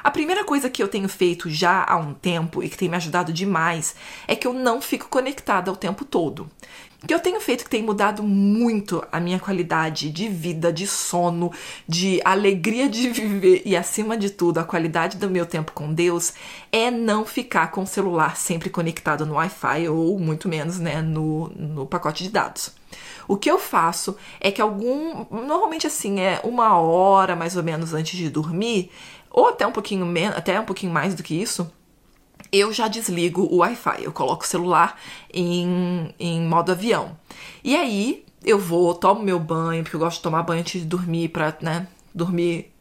A 0.06 0.10
primeira 0.12 0.44
coisa 0.44 0.70
que 0.70 0.80
eu 0.80 0.86
tenho 0.86 1.08
feito 1.08 1.50
já 1.50 1.84
há 1.84 1.96
um 1.96 2.14
tempo 2.14 2.62
e 2.62 2.68
que 2.68 2.78
tem 2.78 2.88
me 2.88 2.94
ajudado 2.94 3.32
demais 3.32 3.96
é 4.28 4.36
que 4.36 4.46
eu 4.46 4.52
não 4.52 4.80
fico 4.80 5.08
conectada 5.08 5.72
o 5.72 5.74
tempo 5.74 6.04
todo. 6.04 6.48
O 7.02 7.06
que 7.08 7.12
eu 7.12 7.18
tenho 7.18 7.40
feito 7.40 7.64
que 7.64 7.70
tem 7.70 7.82
mudado 7.82 8.22
muito 8.22 9.04
a 9.10 9.18
minha 9.18 9.40
qualidade 9.40 10.08
de 10.10 10.28
vida, 10.28 10.72
de 10.72 10.86
sono, 10.86 11.50
de 11.88 12.20
alegria 12.24 12.88
de 12.88 13.10
viver 13.10 13.62
e, 13.64 13.76
acima 13.76 14.16
de 14.16 14.30
tudo, 14.30 14.58
a 14.58 14.64
qualidade 14.64 15.16
do 15.16 15.28
meu 15.28 15.44
tempo 15.44 15.72
com 15.72 15.92
Deus 15.92 16.34
é 16.70 16.88
não 16.88 17.26
ficar 17.26 17.72
com 17.72 17.82
o 17.82 17.86
celular 17.86 18.36
sempre 18.36 18.70
conectado 18.70 19.26
no 19.26 19.34
Wi-Fi 19.34 19.88
ou 19.88 20.16
muito 20.20 20.48
menos 20.48 20.78
né, 20.78 21.02
no, 21.02 21.48
no 21.48 21.84
pacote 21.84 22.22
de 22.22 22.30
dados. 22.30 22.72
O 23.28 23.36
que 23.36 23.50
eu 23.50 23.58
faço 23.58 24.16
é 24.40 24.50
que 24.50 24.60
algum. 24.62 25.26
Normalmente 25.30 25.86
assim, 25.86 26.20
é 26.20 26.40
uma 26.44 26.78
hora 26.78 27.34
mais 27.34 27.56
ou 27.56 27.62
menos 27.62 27.92
antes 27.92 28.16
de 28.16 28.30
dormir, 28.30 28.90
ou 29.36 29.48
até 29.48 29.66
um 29.66 29.70
pouquinho 29.70 30.06
menos, 30.06 30.34
até 30.34 30.58
um 30.58 30.64
pouquinho 30.64 30.90
mais 30.90 31.14
do 31.14 31.22
que 31.22 31.34
isso, 31.34 31.70
eu 32.50 32.72
já 32.72 32.88
desligo 32.88 33.42
o 33.42 33.58
Wi-Fi. 33.58 34.02
Eu 34.02 34.10
coloco 34.10 34.44
o 34.44 34.46
celular 34.46 34.98
em, 35.32 36.14
em 36.18 36.40
modo 36.40 36.72
avião. 36.72 37.14
E 37.62 37.76
aí 37.76 38.24
eu 38.42 38.58
vou, 38.58 38.94
tomo 38.94 39.22
meu 39.22 39.38
banho, 39.38 39.82
porque 39.82 39.94
eu 39.94 40.00
gosto 40.00 40.16
de 40.16 40.22
tomar 40.22 40.42
banho 40.42 40.60
antes 40.60 40.80
de 40.80 40.86
dormir, 40.86 41.28
pra, 41.28 41.54
né, 41.60 41.86
dormir 42.14 42.72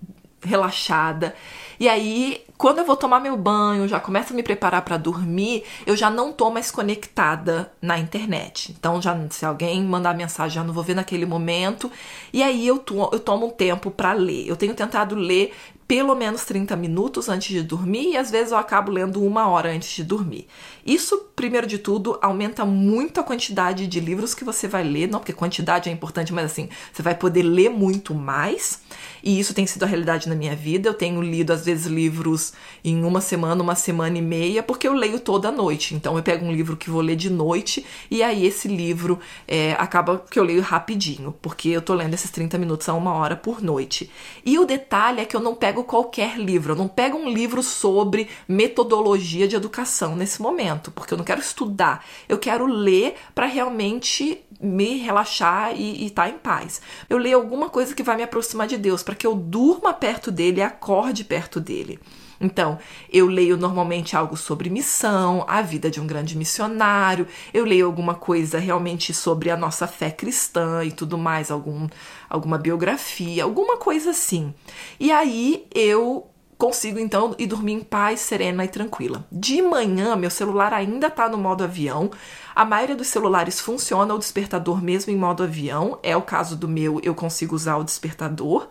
relaxada. 0.41 1.35
E 1.77 1.89
aí, 1.89 2.41
quando 2.57 2.77
eu 2.79 2.85
vou 2.85 2.95
tomar 2.95 3.19
meu 3.19 3.35
banho, 3.35 3.85
já 3.87 3.99
começo 3.99 4.31
a 4.31 4.35
me 4.35 4.43
preparar 4.43 4.81
para 4.83 4.95
dormir, 4.95 5.63
eu 5.85 5.97
já 5.97 6.09
não 6.09 6.31
tô 6.31 6.49
mais 6.49 6.71
conectada 6.71 7.69
na 7.81 7.99
internet. 7.99 8.73
Então, 8.77 9.01
já 9.01 9.17
se 9.29 9.45
alguém 9.45 9.83
mandar 9.83 10.15
mensagem, 10.15 10.55
já 10.55 10.63
não 10.63 10.73
vou 10.73 10.83
ver 10.83 10.93
naquele 10.93 11.25
momento. 11.25 11.91
E 12.31 12.41
aí 12.41 12.65
eu, 12.65 12.77
to 12.77 13.09
eu 13.11 13.19
tomo 13.19 13.47
um 13.47 13.51
tempo 13.51 13.91
para 13.91 14.13
ler. 14.13 14.47
Eu 14.47 14.55
tenho 14.55 14.73
tentado 14.73 15.15
ler 15.15 15.53
pelo 15.87 16.15
menos 16.15 16.45
30 16.45 16.75
minutos 16.75 17.29
antes 17.29 17.49
de 17.49 17.61
dormir 17.61 18.11
e 18.11 18.17
às 18.17 18.31
vezes 18.31 18.51
eu 18.51 18.57
acabo 18.57 18.91
lendo 18.91 19.23
uma 19.23 19.47
hora 19.47 19.71
antes 19.71 19.89
de 19.89 20.03
dormir. 20.03 20.47
Isso, 20.85 21.29
primeiro 21.35 21.65
de 21.65 21.77
tudo, 21.77 22.17
aumenta 22.21 22.65
muito 22.65 23.19
a 23.19 23.23
quantidade 23.23 23.87
de 23.87 23.99
livros 23.99 24.33
que 24.33 24.43
você 24.43 24.67
vai 24.67 24.83
ler, 24.83 25.07
não 25.07 25.19
porque 25.19 25.33
quantidade 25.33 25.89
é 25.89 25.91
importante, 25.91 26.33
mas 26.33 26.45
assim, 26.45 26.69
você 26.93 27.01
vai 27.01 27.15
poder 27.15 27.43
ler 27.43 27.69
muito 27.69 28.13
mais. 28.13 28.81
E 29.23 29.39
isso 29.39 29.55
tem 29.55 29.65
sido 29.65 29.81
a 29.81 29.87
realidade 29.87 30.29
na 30.29 30.35
minha 30.35 30.55
vida. 30.55 30.87
Eu 30.87 30.93
tenho 30.93 31.19
lido, 31.19 31.51
às 31.51 31.65
vezes, 31.65 31.87
livros 31.87 32.53
em 32.83 33.03
uma 33.03 33.19
semana, 33.19 33.63
uma 33.63 33.73
semana 33.73 34.15
e 34.19 34.21
meia, 34.21 34.61
porque 34.61 34.87
eu 34.87 34.93
leio 34.93 35.19
toda 35.19 35.51
noite. 35.51 35.95
Então, 35.95 36.15
eu 36.15 36.21
pego 36.21 36.45
um 36.45 36.51
livro 36.51 36.77
que 36.77 36.91
vou 36.91 37.01
ler 37.01 37.15
de 37.15 37.31
noite, 37.31 37.83
e 38.11 38.21
aí 38.21 38.45
esse 38.45 38.67
livro 38.67 39.19
é, 39.47 39.73
acaba 39.79 40.23
que 40.29 40.37
eu 40.37 40.43
leio 40.43 40.61
rapidinho, 40.61 41.33
porque 41.41 41.69
eu 41.69 41.81
tô 41.81 41.95
lendo 41.95 42.13
esses 42.13 42.29
30 42.29 42.59
minutos 42.59 42.87
a 42.87 42.93
uma 42.93 43.13
hora 43.15 43.35
por 43.35 43.63
noite. 43.63 44.11
E 44.45 44.59
o 44.59 44.65
detalhe 44.65 45.21
é 45.21 45.25
que 45.25 45.35
eu 45.35 45.41
não 45.41 45.55
pego 45.55 45.74
qualquer 45.83 46.37
livro, 46.37 46.73
eu 46.73 46.77
não 46.77 46.87
pego 46.87 47.17
um 47.17 47.29
livro 47.29 47.61
sobre 47.61 48.29
metodologia 48.47 49.47
de 49.47 49.55
educação 49.55 50.15
nesse 50.15 50.41
momento, 50.41 50.91
porque 50.91 51.13
eu 51.13 51.17
não 51.17 51.25
quero 51.25 51.41
estudar, 51.41 52.05
eu 52.27 52.37
quero 52.37 52.65
ler 52.65 53.15
para 53.33 53.45
realmente 53.45 54.43
me 54.59 54.97
relaxar 54.97 55.75
e 55.75 56.05
estar 56.05 56.23
tá 56.23 56.29
em 56.29 56.37
paz. 56.37 56.81
Eu 57.09 57.17
leio 57.17 57.37
alguma 57.37 57.69
coisa 57.69 57.93
que 57.93 58.03
vai 58.03 58.15
me 58.15 58.23
aproximar 58.23 58.67
de 58.67 58.77
Deus, 58.77 59.03
para 59.03 59.15
que 59.15 59.27
eu 59.27 59.35
durma 59.35 59.93
perto 59.93 60.31
dele 60.31 60.59
e 60.59 60.63
acorde 60.63 61.23
perto 61.23 61.59
dele. 61.59 61.99
Então, 62.39 62.77
eu 63.11 63.27
leio 63.27 63.57
normalmente 63.57 64.15
algo 64.15 64.35
sobre 64.35 64.69
missão, 64.69 65.45
a 65.47 65.61
vida 65.61 65.89
de 65.89 65.99
um 66.01 66.07
grande 66.07 66.37
missionário, 66.37 67.27
eu 67.53 67.65
leio 67.65 67.85
alguma 67.85 68.15
coisa 68.15 68.59
realmente 68.59 69.13
sobre 69.13 69.49
a 69.49 69.57
nossa 69.57 69.87
fé 69.87 70.11
cristã 70.11 70.83
e 70.83 70.91
tudo 70.91 71.17
mais, 71.17 71.49
algum, 71.49 71.87
alguma 72.29 72.57
biografia, 72.57 73.43
alguma 73.43 73.77
coisa 73.77 74.11
assim. 74.11 74.53
E 74.99 75.11
aí 75.11 75.65
eu 75.73 76.29
consigo 76.57 76.97
então 76.99 77.35
ir 77.37 77.47
dormir 77.47 77.73
em 77.73 77.81
paz, 77.81 78.21
serena 78.21 78.63
e 78.63 78.67
tranquila. 78.67 79.25
De 79.31 79.61
manhã, 79.61 80.15
meu 80.15 80.29
celular 80.29 80.73
ainda 80.73 81.07
está 81.07 81.27
no 81.27 81.37
modo 81.37 81.63
avião. 81.63 82.09
A 82.55 82.63
maioria 82.63 82.95
dos 82.95 83.07
celulares 83.07 83.59
funciona 83.59 84.13
o 84.13 84.17
despertador 84.17 84.81
mesmo 84.81 85.11
em 85.11 85.17
modo 85.17 85.43
avião. 85.43 85.99
É 86.01 86.15
o 86.15 86.21
caso 86.21 86.55
do 86.55 86.67
meu, 86.67 86.99
eu 87.03 87.13
consigo 87.13 87.55
usar 87.55 87.77
o 87.77 87.83
despertador. 87.83 88.67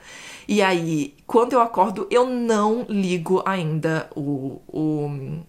E 0.47 0.63
aí, 0.63 1.15
quando 1.27 1.55
eu 1.55 1.61
acordo, 1.61 2.07
eu 2.11 2.27
não 2.27 2.85
ligo 2.89 3.43
ainda 3.47 4.09
o, 4.15 4.61
o 4.69 5.43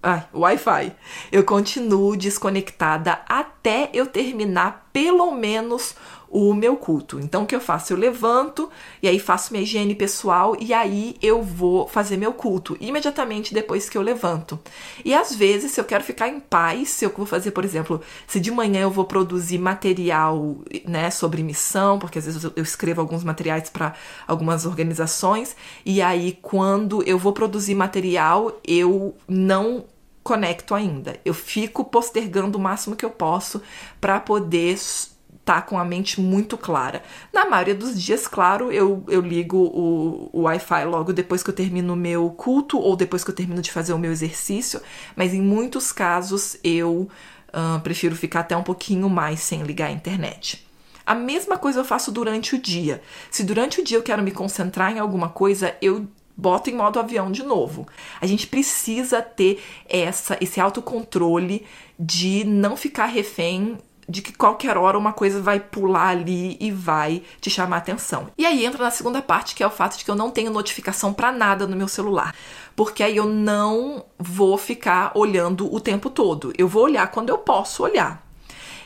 Ai, 0.00 0.24
Wi-Fi. 0.32 0.92
Eu 1.32 1.44
continuo 1.44 2.16
desconectada 2.16 3.20
até 3.28 3.90
eu 3.92 4.06
terminar 4.06 4.88
pelo 4.92 5.32
menos 5.32 5.96
o 6.30 6.52
meu 6.54 6.76
culto. 6.76 7.18
Então, 7.18 7.42
o 7.42 7.46
que 7.46 7.54
eu 7.54 7.60
faço? 7.60 7.92
Eu 7.92 7.96
levanto 7.96 8.70
e 9.02 9.08
aí 9.08 9.18
faço 9.18 9.52
minha 9.52 9.62
higiene 9.62 9.94
pessoal 9.94 10.56
e 10.58 10.72
aí 10.72 11.16
eu 11.22 11.42
vou 11.42 11.86
fazer 11.88 12.16
meu 12.16 12.32
culto 12.32 12.76
imediatamente 12.80 13.54
depois 13.54 13.88
que 13.88 13.96
eu 13.96 14.02
levanto. 14.02 14.58
E 15.04 15.14
às 15.14 15.34
vezes, 15.34 15.72
se 15.72 15.80
eu 15.80 15.84
quero 15.84 16.04
ficar 16.04 16.28
em 16.28 16.40
paz, 16.40 16.90
se 16.90 17.04
eu 17.04 17.10
vou 17.16 17.26
fazer, 17.26 17.50
por 17.52 17.64
exemplo, 17.64 18.00
se 18.26 18.38
de 18.38 18.50
manhã 18.50 18.82
eu 18.82 18.90
vou 18.90 19.04
produzir 19.04 19.58
material, 19.58 20.56
né, 20.86 21.10
sobre 21.10 21.42
missão, 21.42 21.98
porque 21.98 22.18
às 22.18 22.26
vezes 22.26 22.44
eu 22.44 22.62
escrevo 22.62 23.00
alguns 23.00 23.24
materiais 23.24 23.70
para 23.70 23.94
algumas 24.26 24.66
organizações, 24.66 25.56
e 25.84 26.02
aí 26.02 26.38
quando 26.42 27.02
eu 27.04 27.18
vou 27.18 27.32
produzir 27.32 27.74
material, 27.74 28.58
eu 28.66 29.14
não 29.26 29.84
conecto 30.22 30.74
ainda. 30.74 31.18
Eu 31.24 31.32
fico 31.32 31.82
postergando 31.84 32.58
o 32.58 32.60
máximo 32.60 32.94
que 32.94 33.04
eu 33.04 33.10
posso 33.10 33.62
para 33.98 34.20
poder 34.20 34.76
tá 35.48 35.62
com 35.62 35.78
a 35.78 35.84
mente 35.84 36.20
muito 36.20 36.58
clara. 36.58 37.02
Na 37.32 37.46
maioria 37.46 37.74
dos 37.74 37.98
dias, 37.98 38.28
claro, 38.28 38.70
eu, 38.70 39.02
eu 39.08 39.22
ligo 39.22 39.56
o, 39.56 40.28
o 40.30 40.42
Wi-Fi 40.42 40.84
logo 40.84 41.10
depois 41.10 41.42
que 41.42 41.48
eu 41.48 41.54
termino 41.54 41.94
o 41.94 41.96
meu 41.96 42.28
culto 42.32 42.78
ou 42.78 42.94
depois 42.94 43.24
que 43.24 43.30
eu 43.30 43.34
termino 43.34 43.62
de 43.62 43.72
fazer 43.72 43.94
o 43.94 43.98
meu 43.98 44.12
exercício, 44.12 44.78
mas 45.16 45.32
em 45.32 45.40
muitos 45.40 45.90
casos 45.90 46.58
eu 46.62 47.08
uh, 47.48 47.80
prefiro 47.80 48.14
ficar 48.14 48.40
até 48.40 48.54
um 48.54 48.62
pouquinho 48.62 49.08
mais 49.08 49.40
sem 49.40 49.62
ligar 49.62 49.86
a 49.86 49.90
internet. 49.90 50.68
A 51.06 51.14
mesma 51.14 51.56
coisa 51.56 51.80
eu 51.80 51.84
faço 51.84 52.12
durante 52.12 52.54
o 52.54 52.60
dia. 52.60 53.00
Se 53.30 53.42
durante 53.42 53.80
o 53.80 53.84
dia 53.84 53.96
eu 53.96 54.02
quero 54.02 54.22
me 54.22 54.32
concentrar 54.32 54.94
em 54.94 54.98
alguma 54.98 55.30
coisa, 55.30 55.74
eu 55.80 56.06
boto 56.36 56.68
em 56.68 56.74
modo 56.74 57.00
avião 57.00 57.32
de 57.32 57.42
novo. 57.42 57.88
A 58.20 58.26
gente 58.26 58.46
precisa 58.46 59.22
ter 59.22 59.62
essa 59.88 60.36
esse 60.42 60.60
autocontrole 60.60 61.64
de 61.98 62.44
não 62.44 62.76
ficar 62.76 63.06
refém 63.06 63.78
de 64.08 64.22
que 64.22 64.32
qualquer 64.32 64.76
hora 64.76 64.96
uma 64.96 65.12
coisa 65.12 65.42
vai 65.42 65.60
pular 65.60 66.08
ali 66.08 66.56
e 66.58 66.70
vai 66.70 67.22
te 67.40 67.50
chamar 67.50 67.76
a 67.76 67.78
atenção. 67.78 68.28
E 68.38 68.46
aí 68.46 68.64
entra 68.64 68.84
na 68.84 68.90
segunda 68.90 69.20
parte, 69.20 69.54
que 69.54 69.62
é 69.62 69.66
o 69.66 69.70
fato 69.70 69.98
de 69.98 70.04
que 70.04 70.10
eu 70.10 70.14
não 70.14 70.30
tenho 70.30 70.50
notificação 70.50 71.12
para 71.12 71.30
nada 71.30 71.66
no 71.66 71.76
meu 71.76 71.88
celular, 71.88 72.34
porque 72.74 73.02
aí 73.02 73.16
eu 73.16 73.26
não 73.26 74.04
vou 74.18 74.56
ficar 74.56 75.12
olhando 75.14 75.72
o 75.72 75.78
tempo 75.78 76.08
todo. 76.08 76.52
Eu 76.56 76.66
vou 76.66 76.84
olhar 76.84 77.06
quando 77.08 77.28
eu 77.28 77.38
posso 77.38 77.82
olhar. 77.82 78.27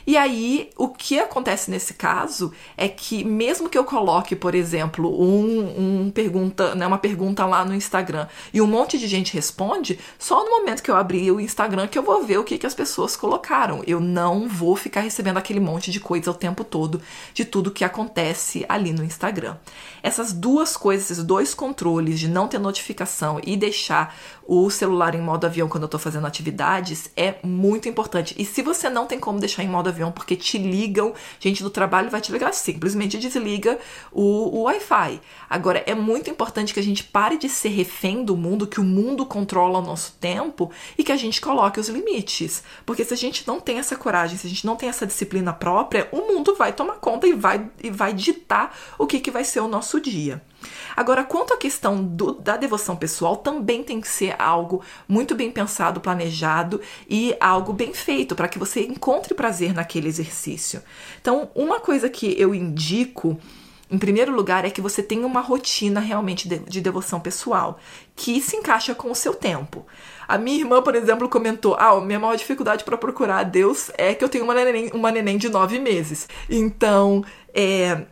E 0.05 0.17
aí, 0.17 0.69
o 0.77 0.89
que 0.89 1.19
acontece 1.19 1.71
nesse 1.71 1.93
caso 1.93 2.51
é 2.75 2.87
que, 2.87 3.23
mesmo 3.23 3.69
que 3.69 3.77
eu 3.77 3.83
coloque, 3.83 4.35
por 4.35 4.53
exemplo, 4.53 5.09
um, 5.21 6.05
um 6.05 6.11
pergunta, 6.11 6.75
né, 6.75 6.85
uma 6.85 6.97
pergunta 6.97 7.45
lá 7.45 7.63
no 7.63 7.73
Instagram 7.73 8.27
e 8.53 8.61
um 8.61 8.67
monte 8.67 8.97
de 8.97 9.07
gente 9.07 9.33
responde, 9.33 9.99
só 10.19 10.43
no 10.43 10.51
momento 10.51 10.83
que 10.83 10.91
eu 10.91 10.95
abrir 10.95 11.31
o 11.31 11.39
Instagram 11.39 11.87
que 11.87 11.97
eu 11.97 12.03
vou 12.03 12.23
ver 12.23 12.37
o 12.37 12.43
que, 12.43 12.57
que 12.57 12.65
as 12.65 12.73
pessoas 12.73 13.15
colocaram. 13.15 13.83
Eu 13.87 13.99
não 13.99 14.47
vou 14.47 14.75
ficar 14.75 15.01
recebendo 15.01 15.37
aquele 15.37 15.59
monte 15.59 15.91
de 15.91 15.99
coisa 15.99 16.31
o 16.31 16.33
tempo 16.33 16.63
todo 16.63 17.01
de 17.33 17.45
tudo 17.45 17.71
que 17.71 17.83
acontece 17.83 18.65
ali 18.67 18.91
no 18.91 19.03
Instagram. 19.03 19.55
Essas 20.01 20.33
duas 20.33 20.75
coisas, 20.75 21.11
esses 21.11 21.23
dois 21.23 21.53
controles 21.53 22.19
de 22.19 22.27
não 22.27 22.47
ter 22.47 22.59
notificação 22.59 23.39
e 23.43 23.55
deixar 23.55 24.15
o 24.45 24.69
celular 24.69 25.15
em 25.15 25.21
modo 25.21 25.45
avião 25.45 25.69
quando 25.69 25.83
eu 25.83 25.89
tô 25.89 25.97
fazendo 25.97 26.27
atividades 26.27 27.09
é 27.15 27.35
muito 27.43 27.87
importante. 27.87 28.35
E 28.37 28.45
se 28.45 28.61
você 28.61 28.89
não 28.89 29.05
tem 29.05 29.19
como 29.19 29.39
deixar 29.39 29.63
em 29.63 29.69
modo 29.69 29.87
avião 29.93 30.11
porque 30.11 30.35
te 30.35 30.57
ligam, 30.57 31.13
gente 31.39 31.63
do 31.63 31.69
trabalho 31.69 32.09
vai 32.09 32.19
te 32.19 32.31
ligar, 32.31 32.53
simplesmente 32.53 33.17
desliga 33.17 33.79
o, 34.11 34.59
o 34.59 34.63
Wi-Fi. 34.63 35.21
Agora, 35.49 35.83
é 35.85 35.95
muito 35.95 36.29
importante 36.29 36.73
que 36.73 36.79
a 36.79 36.83
gente 36.83 37.03
pare 37.03 37.37
de 37.37 37.47
ser 37.47 37.69
refém 37.69 38.23
do 38.23 38.35
mundo, 38.35 38.67
que 38.67 38.79
o 38.79 38.83
mundo 38.83 39.25
controla 39.25 39.79
o 39.79 39.81
nosso 39.81 40.13
tempo 40.19 40.71
e 40.97 41.03
que 41.03 41.11
a 41.11 41.17
gente 41.17 41.39
coloque 41.39 41.79
os 41.79 41.89
limites. 41.89 42.63
Porque 42.85 43.05
se 43.05 43.13
a 43.13 43.17
gente 43.17 43.47
não 43.47 43.59
tem 43.59 43.79
essa 43.79 43.95
coragem, 43.95 44.37
se 44.37 44.47
a 44.47 44.49
gente 44.49 44.65
não 44.65 44.75
tem 44.75 44.89
essa 44.89 45.05
disciplina 45.05 45.53
própria, 45.53 46.07
o 46.11 46.17
mundo 46.17 46.55
vai 46.55 46.73
tomar 46.73 46.95
conta 46.95 47.27
e 47.27 47.33
vai, 47.33 47.69
e 47.81 47.89
vai 47.89 48.13
ditar 48.13 48.75
o 48.97 49.05
que, 49.05 49.19
que 49.19 49.31
vai 49.31 49.43
ser 49.43 49.59
o 49.59 49.67
nosso 49.67 49.99
dia. 49.99 50.41
Agora, 50.95 51.23
quanto 51.23 51.53
à 51.53 51.57
questão 51.57 52.03
do, 52.03 52.33
da 52.33 52.57
devoção 52.57 52.95
pessoal, 52.95 53.37
também 53.37 53.83
tem 53.83 53.99
que 53.99 54.07
ser 54.07 54.35
algo 54.39 54.81
muito 55.07 55.35
bem 55.35 55.51
pensado, 55.51 55.99
planejado 55.99 56.81
e 57.09 57.35
algo 57.39 57.73
bem 57.73 57.93
feito 57.93 58.35
para 58.35 58.47
que 58.47 58.59
você 58.59 58.81
encontre 58.85 59.33
prazer 59.33 59.73
naquele 59.73 60.07
exercício. 60.07 60.81
Então, 61.21 61.49
uma 61.55 61.79
coisa 61.79 62.09
que 62.09 62.39
eu 62.39 62.53
indico 62.53 63.37
em 63.93 63.97
primeiro 63.99 64.33
lugar, 64.33 64.65
é 64.65 64.71
que 64.71 64.81
você 64.81 65.03
tenha 65.03 65.27
uma 65.27 65.39
rotina 65.39 65.99
realmente 65.99 66.49
de, 66.49 66.57
de, 66.57 66.81
devoção 66.81 67.19
pessoal, 67.19 67.77
que 68.15 68.41
se 68.41 68.57
encaixa 68.57 68.95
com 68.95 69.11
o 69.11 69.15
seu 69.15 69.35
tempo. 69.35 69.85
A 70.27 70.35
minha 70.35 70.57
irmã, 70.57 70.81
por 70.81 70.95
exemplo, 70.95 71.29
comentou: 71.29 71.75
Ah, 71.77 72.01
minha 72.01 72.19
maior 72.19 72.35
dificuldade 72.35 72.83
para 72.83 72.97
procurar 72.97 73.39
a 73.39 73.43
Deus 73.43 73.91
é 73.95 74.15
que 74.15 74.23
eu 74.23 74.29
tenho 74.29 74.45
uma 74.45 74.55
neném, 74.55 74.89
uma 74.95 75.11
neném 75.11 75.37
de 75.37 75.47
nove 75.47 75.77
meses. 75.77 76.27
Então, 76.49 77.23
é, 77.53 78.05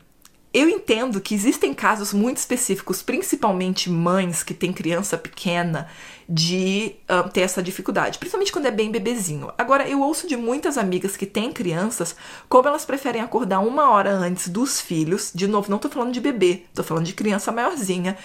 eu 0.53 0.67
entendo 0.67 1.21
que 1.21 1.33
existem 1.33 1.73
casos 1.73 2.13
muito 2.13 2.37
específicos, 2.37 3.01
principalmente 3.01 3.89
mães 3.89 4.43
que 4.43 4.53
têm 4.53 4.73
criança 4.73 5.17
pequena, 5.17 5.87
de 6.27 6.95
uh, 7.09 7.29
ter 7.29 7.41
essa 7.41 7.61
dificuldade, 7.61 8.17
principalmente 8.17 8.51
quando 8.51 8.65
é 8.65 8.71
bem 8.71 8.91
bebezinho. 8.91 9.51
Agora, 9.57 9.87
eu 9.87 10.01
ouço 10.01 10.27
de 10.27 10.37
muitas 10.37 10.77
amigas 10.77 11.17
que 11.17 11.25
têm 11.25 11.51
crianças 11.51 12.15
como 12.47 12.67
elas 12.67 12.85
preferem 12.85 13.21
acordar 13.21 13.59
uma 13.59 13.89
hora 13.91 14.11
antes 14.11 14.47
dos 14.47 14.79
filhos. 14.79 15.31
De 15.33 15.47
novo, 15.47 15.69
não 15.69 15.77
tô 15.77 15.89
falando 15.89 16.13
de 16.13 16.21
bebê, 16.21 16.63
tô 16.73 16.83
falando 16.83 17.05
de 17.05 17.13
criança 17.13 17.51
maiorzinha 17.51 18.17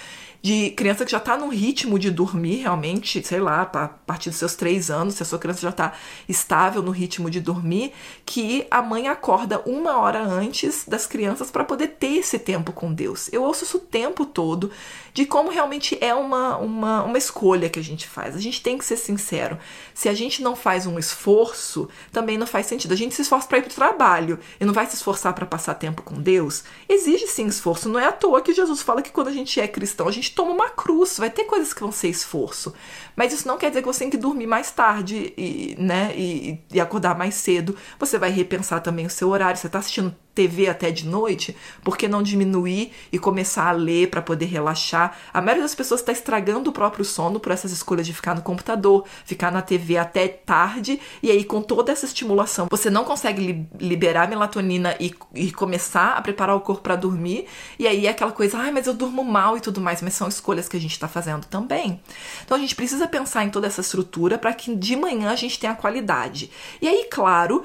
de 0.43 0.71
criança 0.71 1.05
que 1.05 1.11
já 1.11 1.21
tá 1.21 1.37
num 1.37 1.49
ritmo 1.49 1.99
de 1.99 2.11
dormir 2.11 2.63
realmente, 2.63 3.25
sei 3.25 3.41
lá, 3.41 3.63
a 3.63 3.89
partir 3.89 4.31
dos 4.31 4.39
seus 4.39 4.55
três 4.55 4.91
anos, 4.91 5.15
se 5.15 5.23
a 5.23 5.27
sua 5.27 5.39
criança 5.39 5.61
já 5.61 5.73
tá 5.73 5.93
estável 6.29 6.83
no 6.83 6.91
ritmo 6.91 7.31
de 7.31 7.41
dormir, 7.41 7.93
que 8.25 8.67
a 8.71 8.83
mãe 8.83 9.09
acorda 9.09 9.63
uma 9.67 9.99
hora 9.99 10.23
antes 10.23 10.85
das 10.87 11.07
crianças 11.07 11.51
para 11.51 11.65
poder 11.65 11.89
ter 11.99 12.19
esse 12.19 12.39
tempo 12.39 12.73
com 12.73 12.93
Deus. 12.93 13.29
Eu 13.33 13.43
ouço 13.43 13.65
isso 13.65 13.79
o 13.79 13.81
tempo 13.81 14.25
todo 14.25 14.71
de 15.17 15.25
como 15.25 15.49
realmente 15.51 15.97
é 16.03 16.15
uma, 16.15 16.59
uma, 16.59 17.03
uma 17.03 17.17
escolha 17.17 17.71
que 17.71 17.81
a 17.81 17.83
gente 17.83 18.07
faz. 18.07 18.37
A 18.37 18.39
gente 18.39 18.61
tem 18.61 18.77
que 18.77 18.85
ser 18.85 18.99
sincero. 18.99 19.59
Se 19.95 20.11
a 20.11 20.13
gente 20.13 20.43
não 20.43 20.55
faz 20.55 20.87
um 20.87 20.99
esforço, 20.99 21.89
também 22.13 22.37
não 22.37 22.47
faz 22.47 22.67
sentido. 22.67 22.93
A 22.93 22.97
gente 22.97 23.15
se 23.15 23.23
esforça 23.23 23.49
para 23.49 23.57
ir 23.57 23.63
pro 23.63 23.73
trabalho 23.73 24.39
e 24.61 24.65
não 24.67 24.75
vai 24.75 24.85
se 24.85 24.95
esforçar 24.95 25.33
para 25.33 25.47
passar 25.47 25.73
tempo 25.77 26.03
com 26.03 26.21
Deus. 26.21 26.65
Exige 26.87 27.27
sim 27.29 27.47
esforço. 27.47 27.89
Não 27.89 27.99
é 27.99 28.05
à 28.05 28.13
toa 28.13 28.43
que 28.43 28.53
Jesus 28.53 28.83
fala 28.83 29.01
que 29.01 29.11
quando 29.11 29.29
a 29.29 29.33
gente 29.33 29.59
é 29.59 29.67
cristão, 29.67 30.07
a 30.07 30.13
gente 30.13 30.35
toma 30.35 30.51
uma 30.51 30.69
cruz, 30.69 31.17
vai 31.17 31.31
ter 31.31 31.45
coisas 31.45 31.73
que 31.73 31.81
vão 31.81 31.91
ser 31.91 32.09
esforço. 32.09 32.75
Mas 33.17 33.33
isso 33.33 33.49
não 33.49 33.57
quer 33.57 33.71
dizer 33.71 33.81
que 33.81 33.89
você 33.89 34.01
tem 34.01 34.11
que 34.11 34.19
dormir 34.19 34.47
mais 34.47 34.71
tarde 34.71 35.33
e, 35.35 35.75
né, 35.79 36.13
e, 36.15 36.61
e 36.71 36.79
acordar 36.79 37.17
mais 37.17 37.37
cedo. 37.37 37.75
Você 37.99 38.19
vai 38.19 38.29
repensar 38.29 38.81
também 38.81 39.07
o 39.07 39.11
seu 39.11 39.31
horário. 39.31 39.59
Você 39.59 39.67
está 39.67 39.79
assistindo 39.79 40.15
TV 40.37 40.69
até 40.69 40.91
de 40.91 41.07
noite, 41.07 41.57
por 41.83 41.97
que 41.97 42.07
não 42.07 42.23
diminuir 42.23 42.93
e 43.11 43.19
começar 43.19 43.69
a 43.69 43.73
ler 43.73 44.11
para 44.11 44.21
poder 44.21 44.45
relaxar? 44.45 45.17
A 45.33 45.41
maioria 45.41 45.63
das 45.63 45.75
pessoas 45.75 46.01
está 46.01 46.13
estragando 46.13 46.69
o 46.69 46.73
próprio 46.73 47.05
sono 47.05 47.41
por 47.41 47.51
essas 47.51 47.73
escolhas 47.73 48.07
de 48.07 48.13
ficar 48.13 48.35
no 48.35 48.43
computador, 48.43 49.07
ficar 49.25 49.51
na 49.51 49.63
TV 49.63 49.97
até 49.97 50.29
tarde, 50.29 51.01
e 51.23 51.31
aí 51.31 51.43
com 51.43 51.63
toda 51.63 51.91
essa 51.91 52.05
estimulação 52.05 52.69
você 52.71 52.91
não 52.91 53.05
consegue 53.05 53.41
li 53.41 53.67
liberar 53.81 54.29
melatonina 54.29 54.95
e, 55.01 55.15
e, 55.35 55.51
começar 55.51 56.13
a 56.13 56.21
preparar 56.21 56.55
o 56.55 56.61
corpo 56.61 56.83
para 56.83 56.97
dormir, 56.97 57.47
e 57.79 57.87
aí 57.89 58.07
é 58.07 58.11
aquela 58.11 58.33
coisa, 58.33 58.59
ai, 58.59 58.71
mas 58.71 58.87
eu 58.87 58.93
durmo 58.93 59.25
mal 59.25 59.57
e 59.57 59.61
tudo 59.61 59.81
mais, 59.81 60.03
mas 60.03 60.13
são 60.13 60.29
escolhas 60.29 60.69
que 60.69 60.77
a 60.77 60.81
gente 60.81 60.93
está 60.93 61.09
fazendo 61.09 61.47
também. 61.47 62.01
Então 62.45 62.57
a 62.57 62.61
gente 62.61 62.75
precisa 62.75 63.09
pensar 63.09 63.45
em 63.45 63.51
toda 63.51 63.67
essa 63.67 63.81
estrutura 63.81 64.37
para 64.37 64.53
que 64.53 64.77
de 64.77 64.97
manhã 64.97 65.31
a 65.31 65.37
gente 65.37 65.59
tenha 65.59 65.75
qualidade. 65.75 66.51
E 66.83 66.87
aí, 66.87 67.07
claro, 67.11 67.65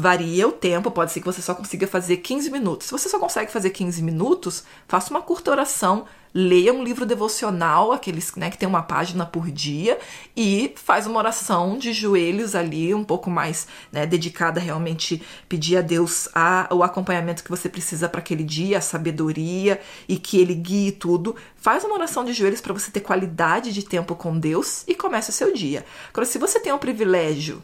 Varia 0.00 0.48
o 0.48 0.52
tempo, 0.52 0.90
pode 0.90 1.12
ser 1.12 1.20
que 1.20 1.26
você 1.26 1.42
só 1.42 1.54
consiga 1.54 1.86
fazer 1.86 2.16
15 2.16 2.50
minutos. 2.50 2.86
Se 2.86 2.92
você 2.92 3.06
só 3.06 3.18
consegue 3.18 3.52
fazer 3.52 3.68
15 3.68 4.02
minutos, 4.02 4.64
faça 4.88 5.10
uma 5.10 5.20
curta 5.20 5.50
oração, 5.50 6.06
leia 6.32 6.72
um 6.72 6.82
livro 6.82 7.04
devocional, 7.04 7.92
aqueles 7.92 8.34
né, 8.34 8.48
que 8.48 8.56
tem 8.56 8.66
uma 8.66 8.80
página 8.80 9.26
por 9.26 9.50
dia, 9.50 9.98
e 10.34 10.72
faz 10.74 11.06
uma 11.06 11.18
oração 11.18 11.76
de 11.76 11.92
joelhos 11.92 12.54
ali, 12.54 12.94
um 12.94 13.04
pouco 13.04 13.28
mais 13.28 13.68
né, 13.92 14.06
dedicada 14.06 14.58
realmente 14.58 15.22
pedir 15.46 15.76
a 15.76 15.82
Deus 15.82 16.30
a, 16.34 16.66
o 16.72 16.82
acompanhamento 16.82 17.44
que 17.44 17.50
você 17.50 17.68
precisa 17.68 18.08
para 18.08 18.20
aquele 18.20 18.42
dia, 18.42 18.78
a 18.78 18.80
sabedoria 18.80 19.78
e 20.08 20.16
que 20.16 20.38
Ele 20.38 20.54
guie 20.54 20.92
tudo. 20.92 21.36
Faz 21.56 21.84
uma 21.84 21.92
oração 21.92 22.24
de 22.24 22.32
joelhos 22.32 22.62
para 22.62 22.72
você 22.72 22.90
ter 22.90 23.00
qualidade 23.00 23.70
de 23.70 23.84
tempo 23.84 24.14
com 24.14 24.38
Deus 24.38 24.82
e 24.88 24.94
comece 24.94 25.28
o 25.28 25.34
seu 25.34 25.52
dia. 25.52 25.84
Agora, 26.08 26.24
se 26.24 26.38
você 26.38 26.58
tem 26.58 26.72
o 26.72 26.78
privilégio 26.78 27.62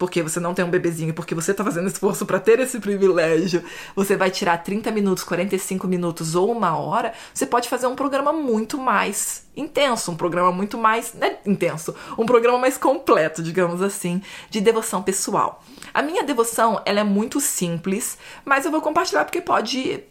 porque 0.00 0.22
você 0.22 0.40
não 0.40 0.54
tem 0.54 0.64
um 0.64 0.70
bebezinho, 0.70 1.12
porque 1.12 1.34
você 1.34 1.52
tá 1.52 1.62
fazendo 1.62 1.86
esforço 1.86 2.24
para 2.24 2.40
ter 2.40 2.58
esse 2.58 2.80
privilégio, 2.80 3.62
você 3.94 4.16
vai 4.16 4.30
tirar 4.30 4.56
30 4.56 4.90
minutos, 4.90 5.22
45 5.22 5.86
minutos 5.86 6.34
ou 6.34 6.50
uma 6.50 6.74
hora, 6.74 7.12
você 7.34 7.44
pode 7.44 7.68
fazer 7.68 7.86
um 7.86 7.94
programa 7.94 8.32
muito 8.32 8.78
mais 8.78 9.46
intenso, 9.54 10.10
um 10.10 10.16
programa 10.16 10.50
muito 10.50 10.78
mais, 10.78 11.12
né, 11.12 11.36
intenso, 11.44 11.94
um 12.16 12.24
programa 12.24 12.56
mais 12.56 12.78
completo, 12.78 13.42
digamos 13.42 13.82
assim, 13.82 14.22
de 14.48 14.58
devoção 14.62 15.02
pessoal. 15.02 15.62
A 15.92 16.00
minha 16.00 16.24
devoção, 16.24 16.80
ela 16.86 17.00
é 17.00 17.04
muito 17.04 17.38
simples, 17.38 18.16
mas 18.42 18.64
eu 18.64 18.70
vou 18.70 18.80
compartilhar 18.80 19.26
porque 19.26 19.42
pode 19.42 20.02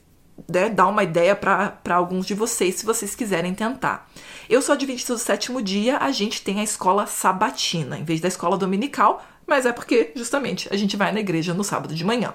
né, 0.47 0.69
dar 0.69 0.85
uma 0.85 1.03
ideia 1.03 1.35
para 1.35 1.95
alguns 1.95 2.27
de 2.27 2.35
vocês, 2.35 2.75
se 2.75 2.85
vocês 2.85 3.15
quiserem 3.15 3.55
tentar. 3.55 4.07
Eu 4.47 4.61
sou 4.61 4.73
adventista 4.73 5.13
do 5.13 5.19
sétimo 5.19 5.63
dia, 5.63 5.97
a 5.97 6.11
gente 6.11 6.43
tem 6.43 6.59
a 6.59 6.63
escola 6.63 7.07
sabatina, 7.07 7.97
em 7.97 8.03
vez 8.03 8.21
da 8.21 8.27
escola 8.27 8.55
dominical, 8.55 9.25
mas 9.49 9.65
é 9.65 9.73
porque, 9.73 10.11
justamente, 10.15 10.69
a 10.71 10.77
gente 10.77 10.95
vai 10.95 11.11
na 11.11 11.19
igreja 11.19 11.53
no 11.53 11.63
sábado 11.63 11.95
de 11.95 12.05
manhã. 12.05 12.33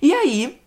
E 0.00 0.12
aí, 0.12 0.61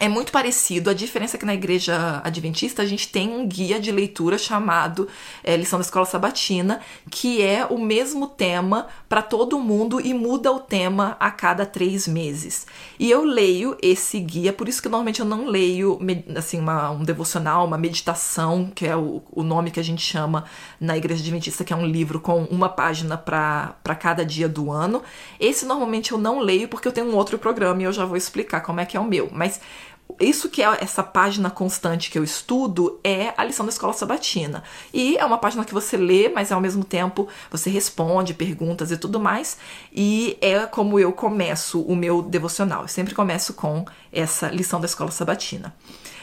é 0.00 0.08
muito 0.08 0.32
parecido. 0.32 0.90
A 0.90 0.94
diferença 0.94 1.36
é 1.36 1.38
que 1.38 1.46
na 1.46 1.54
igreja 1.54 2.20
adventista 2.24 2.82
a 2.82 2.86
gente 2.86 3.08
tem 3.08 3.28
um 3.28 3.46
guia 3.46 3.80
de 3.80 3.90
leitura 3.90 4.38
chamado 4.38 5.08
é, 5.42 5.56
Lição 5.56 5.78
da 5.78 5.84
Escola 5.84 6.06
Sabatina, 6.06 6.80
que 7.10 7.42
é 7.42 7.66
o 7.66 7.78
mesmo 7.78 8.26
tema 8.26 8.86
para 9.08 9.22
todo 9.22 9.58
mundo 9.58 10.00
e 10.00 10.14
muda 10.14 10.52
o 10.52 10.60
tema 10.60 11.16
a 11.18 11.30
cada 11.30 11.66
três 11.66 12.06
meses. 12.06 12.66
E 12.98 13.10
eu 13.10 13.24
leio 13.24 13.76
esse 13.82 14.18
guia, 14.20 14.52
por 14.52 14.68
isso 14.68 14.82
que 14.82 14.88
normalmente 14.88 15.20
eu 15.20 15.26
não 15.26 15.46
leio 15.46 15.98
assim 16.36 16.58
uma, 16.58 16.90
um 16.90 17.04
devocional, 17.04 17.66
uma 17.66 17.78
meditação, 17.78 18.70
que 18.74 18.86
é 18.86 18.96
o, 18.96 19.22
o 19.32 19.42
nome 19.42 19.70
que 19.70 19.80
a 19.80 19.84
gente 19.84 20.02
chama 20.02 20.44
na 20.80 20.96
igreja 20.96 21.20
adventista, 21.20 21.64
que 21.64 21.72
é 21.72 21.76
um 21.76 21.86
livro 21.86 22.20
com 22.20 22.44
uma 22.44 22.68
página 22.68 23.16
para 23.16 23.94
cada 23.98 24.24
dia 24.24 24.48
do 24.48 24.70
ano. 24.70 25.02
Esse 25.40 25.66
normalmente 25.66 26.12
eu 26.12 26.18
não 26.18 26.40
leio 26.40 26.68
porque 26.68 26.86
eu 26.86 26.92
tenho 26.92 27.08
um 27.08 27.16
outro 27.16 27.38
programa 27.38 27.82
e 27.82 27.84
eu 27.84 27.92
já 27.92 28.04
vou 28.04 28.16
explicar 28.16 28.60
como 28.60 28.80
é 28.80 28.84
que 28.84 28.96
é 28.96 29.00
o 29.00 29.04
meu. 29.04 29.28
Mas 29.32 29.60
isso 30.20 30.48
que 30.48 30.62
é 30.62 30.78
essa 30.80 31.02
página 31.02 31.50
constante 31.50 32.10
que 32.10 32.18
eu 32.18 32.24
estudo 32.24 32.98
é 33.04 33.32
a 33.36 33.44
lição 33.44 33.64
da 33.64 33.70
escola 33.70 33.92
sabatina. 33.92 34.62
E 34.92 35.16
é 35.16 35.24
uma 35.24 35.38
página 35.38 35.64
que 35.64 35.74
você 35.74 35.96
lê, 35.96 36.28
mas 36.28 36.50
ao 36.50 36.60
mesmo 36.60 36.84
tempo 36.84 37.28
você 37.50 37.70
responde 37.70 38.34
perguntas 38.34 38.90
e 38.90 38.96
tudo 38.96 39.20
mais. 39.20 39.58
E 39.92 40.36
é 40.40 40.66
como 40.66 40.98
eu 40.98 41.12
começo 41.12 41.82
o 41.82 41.94
meu 41.94 42.22
devocional. 42.22 42.82
Eu 42.82 42.88
sempre 42.88 43.14
começo 43.14 43.54
com 43.54 43.84
essa 44.12 44.48
lição 44.48 44.80
da 44.80 44.86
escola 44.86 45.10
sabatina. 45.10 45.74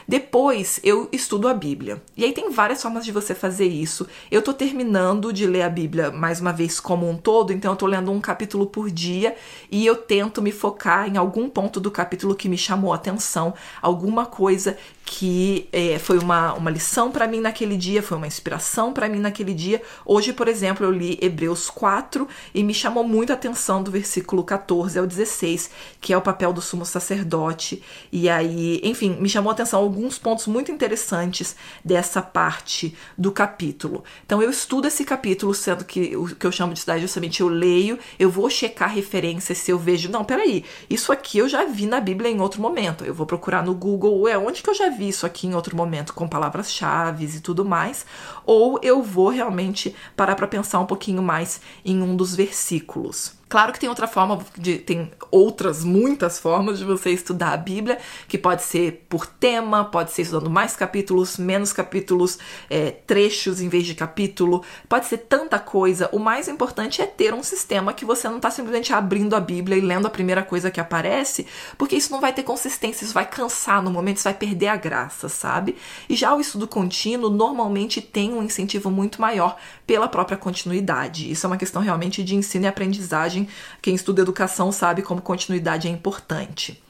Depois 0.08 0.80
eu 0.84 1.10
estudo 1.12 1.48
a 1.48 1.54
Bíblia. 1.54 2.02
E 2.16 2.24
aí 2.24 2.32
tem 2.32 2.50
várias 2.52 2.82
formas 2.82 3.04
de 3.04 3.12
você 3.12 3.34
fazer 3.34 3.66
isso. 3.66 4.08
Eu 4.30 4.42
tô 4.42 4.54
terminando 4.54 5.34
de 5.34 5.48
ler 5.48 5.64
a 5.64 5.70
Bíblia 5.70 6.12
mais 6.12 6.40
uma 6.40 6.54
vez 6.54 6.80
como 6.80 7.10
um 7.10 7.18
todo, 7.18 7.52
então 7.52 7.72
eu 7.72 7.78
tô 7.78 7.88
lendo 7.88 8.12
um 8.12 8.22
capítulo 8.22 8.68
por 8.68 8.92
dia 8.92 9.36
e 9.72 9.86
eu 9.86 9.96
tento 9.96 10.42
me 10.42 10.52
focar 10.52 11.08
em 11.08 11.18
algum 11.18 11.50
ponto 11.50 11.80
do 11.80 11.90
capítulo 11.90 12.36
que 12.36 12.48
me 12.48 12.58
chamou 12.58 12.94
a 12.94 12.96
atenção, 12.96 13.54
alguma 13.82 14.26
coisa 14.26 14.78
que 15.06 15.70
é, 15.72 16.00
foi 16.00 16.18
uma, 16.18 16.54
uma 16.54 16.72
lição 16.72 17.12
para 17.12 17.28
mim 17.28 17.40
naquele 17.40 17.78
dia, 17.78 18.02
foi 18.02 18.18
uma 18.18 18.26
inspiração 18.26 18.92
para 18.92 19.08
mim 19.08 19.20
naquele 19.20 19.54
dia. 19.54 19.82
Hoje, 20.04 20.34
por 20.34 20.48
exemplo, 20.48 20.84
eu 20.84 20.92
li 20.92 21.20
Hebreus 21.22 21.70
4 21.70 22.28
e 22.54 22.64
me 22.64 22.74
chamou 22.74 23.04
muito 23.04 23.30
a 23.30 23.36
atenção 23.36 23.84
do 23.84 23.92
versículo 23.92 24.44
14 24.44 24.98
ao 24.98 25.06
16, 25.06 25.70
que 26.02 26.12
é 26.12 26.18
o 26.18 26.22
papel 26.22 26.52
do 26.52 26.62
sumo 26.62 26.86
sacerdote. 26.86 27.84
E 28.12 28.28
aí, 28.28 28.82
enfim, 28.84 29.16
me 29.20 29.30
chamou 29.30 29.52
a 29.52 29.54
atenção 29.54 29.80
alguns 29.96 30.20
pontos 30.20 30.46
muito 30.46 30.72
interessantes 30.72 31.56
dessa 31.84 32.22
parte 32.22 32.94
do 33.18 33.32
capítulo. 33.32 34.04
Então, 34.26 34.42
eu 34.42 34.50
estudo 34.50 34.88
esse 34.88 35.06
capítulo, 35.06 35.54
sendo 35.54 35.86
que 35.86 36.18
o 36.18 36.36
que 36.36 36.46
eu 36.46 36.52
chamo 36.52 36.74
de 36.74 36.82
cidade 36.82 37.02
justamente 37.02 37.40
eu 37.40 37.48
leio, 37.48 37.98
eu 38.20 38.30
vou 38.30 38.50
checar 38.50 38.90
referências 38.90 39.58
se 39.58 39.72
eu 39.72 39.80
vejo, 39.80 40.12
não, 40.12 40.26
peraí, 40.26 40.66
isso 40.90 41.14
aqui 41.14 41.38
eu 41.38 41.48
já 41.48 41.64
vi 41.64 41.86
na 41.86 42.02
Bíblia 42.02 42.30
em 42.30 42.42
outro 42.42 42.62
momento. 42.62 43.06
Eu 43.06 43.14
vou 43.14 43.26
procurar 43.26 43.64
no 43.64 43.74
Google, 43.74 44.28
é 44.28 44.38
onde 44.38 44.62
que 44.62 44.70
eu 44.70 44.76
já 44.76 44.90
vi 44.90 45.08
isso 45.08 45.26
aqui 45.26 45.48
em 45.48 45.56
outro 45.56 45.78
momento 45.78 46.14
com 46.14 46.28
palavras-chave 46.28 47.26
e 47.26 47.40
tudo 47.40 47.64
mais, 47.64 48.06
ou 48.46 48.78
eu 48.84 49.02
vou 49.02 49.30
realmente 49.30 49.96
parar 50.16 50.36
para 50.36 50.48
pensar 50.48 50.80
um 50.80 50.86
pouquinho 50.86 51.24
mais 51.24 51.62
em 51.86 52.02
um 52.02 52.18
dos 52.18 52.36
versículos. 52.36 53.34
Claro 53.56 53.72
que 53.72 53.80
tem 53.80 53.88
outra 53.88 54.06
forma, 54.06 54.46
de, 54.58 54.80
tem 54.80 55.10
outras, 55.32 55.82
muitas 55.82 56.38
formas 56.38 56.78
de 56.78 56.84
você 56.84 57.12
estudar 57.12 57.54
a 57.54 57.58
Bíblia, 57.58 58.00
que 58.28 58.38
pode 58.38 58.64
ser 58.64 59.06
por 59.08 59.26
tema, 59.26 59.86
pode 59.86 60.12
ser 60.12 60.24
estudando 60.24 60.50
mais 60.50 60.76
capítulos, 60.76 61.38
menos 61.38 61.72
capítulos, 61.72 62.38
é, 62.70 62.92
trechos 62.92 63.62
em 63.62 63.70
vez 63.70 63.86
de 63.86 63.96
capítulo, 63.96 64.62
pode 64.90 65.06
ser 65.06 65.20
tanta 65.20 65.58
coisa. 65.58 66.10
O 66.12 66.20
mais 66.20 66.50
importante 66.50 67.02
é 67.02 67.06
ter 67.06 67.34
um 67.34 67.42
sistema 67.42 67.94
que 67.94 68.04
você 68.04 68.28
não 68.28 68.36
está 68.36 68.52
simplesmente 68.52 68.92
abrindo 68.92 69.38
a 69.38 69.40
Bíblia 69.40 69.78
e 69.78 69.82
lendo 69.82 70.06
a 70.06 70.10
primeira 70.10 70.44
coisa 70.44 70.70
que 70.70 70.82
aparece, 70.82 71.48
porque 71.78 71.96
isso 71.96 72.12
não 72.12 72.20
vai 72.20 72.34
ter 72.34 72.44
consistência, 72.44 73.06
isso 73.06 73.14
vai 73.14 73.26
cansar 73.26 73.82
no 73.82 73.90
momento, 73.90 74.18
isso 74.18 74.26
vai 74.26 74.34
perder 74.34 74.68
a 74.68 74.76
graça, 74.76 75.30
sabe? 75.30 75.78
E 76.10 76.16
já 76.18 76.36
o 76.36 76.42
estudo 76.42 76.68
contínuo 76.68 77.30
normalmente 77.30 78.02
tem 78.02 78.34
um 78.34 78.44
incentivo 78.44 78.92
muito 78.92 79.22
maior 79.22 79.56
pela 79.86 80.08
própria 80.08 80.38
continuidade. 80.38 81.32
Isso 81.32 81.46
é 81.46 81.48
uma 81.48 81.58
questão 81.58 81.82
realmente 81.82 82.24
de 82.24 82.36
ensino 82.36 82.66
e 82.66 82.68
aprendizagem. 82.68 83.48
Quem 83.82 83.96
estuda 83.96 84.22
educação 84.22 84.72
sabe 84.72 85.02
como 85.02 85.22
continuidade 85.22 85.88
é 85.88 85.92
importante. 85.92 86.82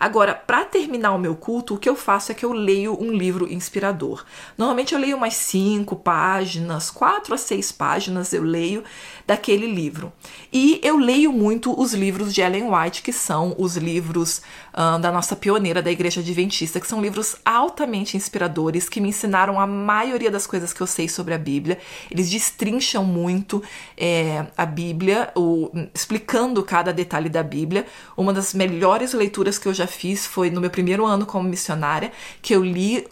Agora, 0.00 0.34
para 0.34 0.64
terminar 0.64 1.12
o 1.12 1.18
meu 1.18 1.36
culto, 1.36 1.74
o 1.74 1.78
que 1.78 1.86
eu 1.86 1.94
faço 1.94 2.32
é 2.32 2.34
que 2.34 2.42
eu 2.42 2.54
leio 2.54 2.98
um 2.98 3.12
livro 3.12 3.46
inspirador. 3.52 4.24
Normalmente 4.56 4.94
eu 4.94 4.98
leio 4.98 5.14
umas 5.14 5.34
cinco 5.34 5.94
páginas, 5.94 6.90
quatro 6.90 7.34
a 7.34 7.36
seis 7.36 7.70
páginas 7.70 8.32
eu 8.32 8.42
leio 8.42 8.82
daquele 9.26 9.66
livro. 9.66 10.10
E 10.50 10.80
eu 10.82 10.96
leio 10.96 11.30
muito 11.30 11.78
os 11.78 11.92
livros 11.92 12.32
de 12.32 12.40
Ellen 12.40 12.74
White, 12.74 13.02
que 13.02 13.12
são 13.12 13.54
os 13.58 13.76
livros 13.76 14.40
uh, 14.72 14.98
da 14.98 15.10
nossa 15.10 15.36
pioneira 15.36 15.82
da 15.82 15.90
Igreja 15.90 16.20
Adventista, 16.20 16.80
que 16.80 16.86
são 16.86 17.00
livros 17.00 17.36
altamente 17.44 18.16
inspiradores, 18.16 18.88
que 18.88 19.00
me 19.00 19.08
ensinaram 19.08 19.60
a 19.60 19.66
maioria 19.66 20.30
das 20.30 20.46
coisas 20.46 20.72
que 20.72 20.80
eu 20.80 20.86
sei 20.86 21.08
sobre 21.08 21.34
a 21.34 21.38
Bíblia. 21.38 21.78
Eles 22.10 22.30
destrincham 22.30 23.04
muito 23.04 23.62
é, 23.96 24.46
a 24.56 24.66
Bíblia, 24.66 25.30
o, 25.36 25.70
explicando 25.94 26.62
cada 26.62 26.92
detalhe 26.92 27.28
da 27.28 27.42
Bíblia. 27.42 27.86
Uma 28.16 28.32
das 28.32 28.54
melhores 28.54 29.12
leituras 29.12 29.58
que 29.58 29.66
eu 29.66 29.74
já 29.74 29.86
fiz 29.86 30.26
foi 30.26 30.50
no 30.50 30.60
meu 30.60 30.70
primeiro 30.70 31.04
ano 31.06 31.26
como 31.26 31.48
missionária, 31.48 32.12
que 32.42 32.54
eu 32.54 32.64
li. 32.64 33.06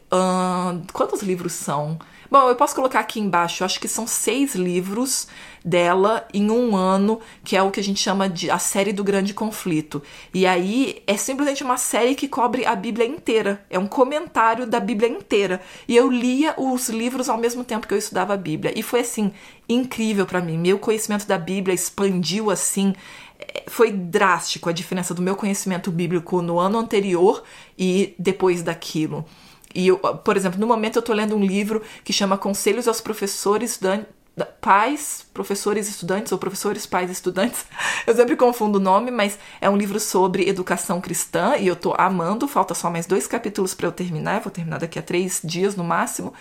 Quantos 0.93 1.23
livros 1.23 1.53
são? 1.53 1.99
Bom, 2.31 2.47
eu 2.49 2.57
posso 2.57 2.75
colocar 2.75 3.01
aqui 3.01 3.21
embaixo, 3.21 3.65
acho 3.65 3.81
que 3.81 3.89
são 3.89 4.07
seis 4.07 4.55
livros 4.55 5.27
dela 5.65 6.29
em 6.33 6.51
um 6.51 6.77
ano, 6.77 7.21
que 7.43 7.57
é 7.57 7.63
o 7.63 7.71
que 7.71 7.81
a 7.81 7.83
gente 7.83 8.01
chama 8.01 8.29
de 8.29 8.51
a 8.51 8.59
série 8.59 8.93
do 8.93 9.03
grande 9.03 9.33
conflito. 9.33 10.03
E 10.33 10.47
aí 10.47 11.03
é 11.07 11.17
simplesmente 11.17 11.65
uma 11.65 11.79
série 11.79 12.15
que 12.15 12.29
cobre 12.29 12.67
a 12.67 12.77
Bíblia 12.77 13.07
inteira, 13.07 13.65
é 13.71 13.79
um 13.79 13.87
comentário 13.87 14.67
da 14.67 14.79
Bíblia 14.79 15.09
inteira. 15.09 15.61
E 15.87 15.97
eu 15.97 16.11
lia 16.11 16.55
os 16.59 16.91
livros 16.91 17.31
ao 17.31 17.39
mesmo 17.39 17.65
tempo 17.65 17.87
que 17.87 17.95
eu 17.95 17.99
estudava 17.99 18.35
a 18.35 18.37
Bíblia. 18.37 18.75
E 18.77 18.83
foi 18.83 19.01
assim, 19.01 19.33
incrível 19.67 20.27
para 20.27 20.43
mim. 20.43 20.59
Meu 20.59 20.79
conhecimento 20.79 21.27
da 21.27 21.39
Bíblia 21.39 21.75
expandiu 21.75 22.51
assim 22.51 22.95
é, 23.39 23.65
foi 23.69 23.91
drástico 23.91 24.69
a 24.69 24.73
diferença 24.73 25.15
do 25.15 25.23
meu 25.23 25.35
conhecimento 25.35 25.91
bíblico 25.91 26.43
no 26.43 26.59
ano 26.59 26.79
anterior 26.79 27.43
e 27.79 28.15
depois 28.19 28.63
daquilo. 28.63 29.25
E 29.75 29.89
eu, 29.89 29.99
por 29.99 30.37
exemplo, 30.37 30.59
no 30.59 30.67
momento 30.67 30.97
eu 30.97 31.01
estou 31.01 31.15
lendo 31.15 31.37
um 31.37 31.45
livro 31.45 31.83
que 32.05 32.13
chama 32.13 32.39
Conselhos 32.39 32.89
aos 32.89 33.01
Professores 33.01 33.79
pais, 34.61 35.27
professores 35.33 35.89
estudantes 35.89 36.33
ou 36.33 36.39
professores 36.39 36.87
pais 36.87 37.11
estudantes. 37.11 37.67
Eu 38.07 38.15
sempre 38.15 38.37
confundo 38.37 38.79
o 38.79 38.81
nome, 38.81 39.11
mas 39.11 39.39
é 39.61 39.69
um 39.69 39.77
livro 39.77 39.99
sobre 40.01 40.49
educação 40.49 41.01
cristã 41.01 41.57
e 41.57 41.67
eu 41.67 41.77
tô 41.77 41.95
amando. 41.99 42.49
Falta 42.49 42.75
só 42.75 42.91
mais 42.91 43.07
dois 43.07 43.27
capítulos 43.27 43.75
para 43.75 43.87
eu 43.87 43.93
terminar. 43.93 44.41
Vou 44.41 44.51
terminar 44.51 44.79
daqui 44.79 44.99
a 44.99 45.03
três 45.03 45.41
dias 45.45 45.77
no 45.77 45.85
máximo. 45.85 46.33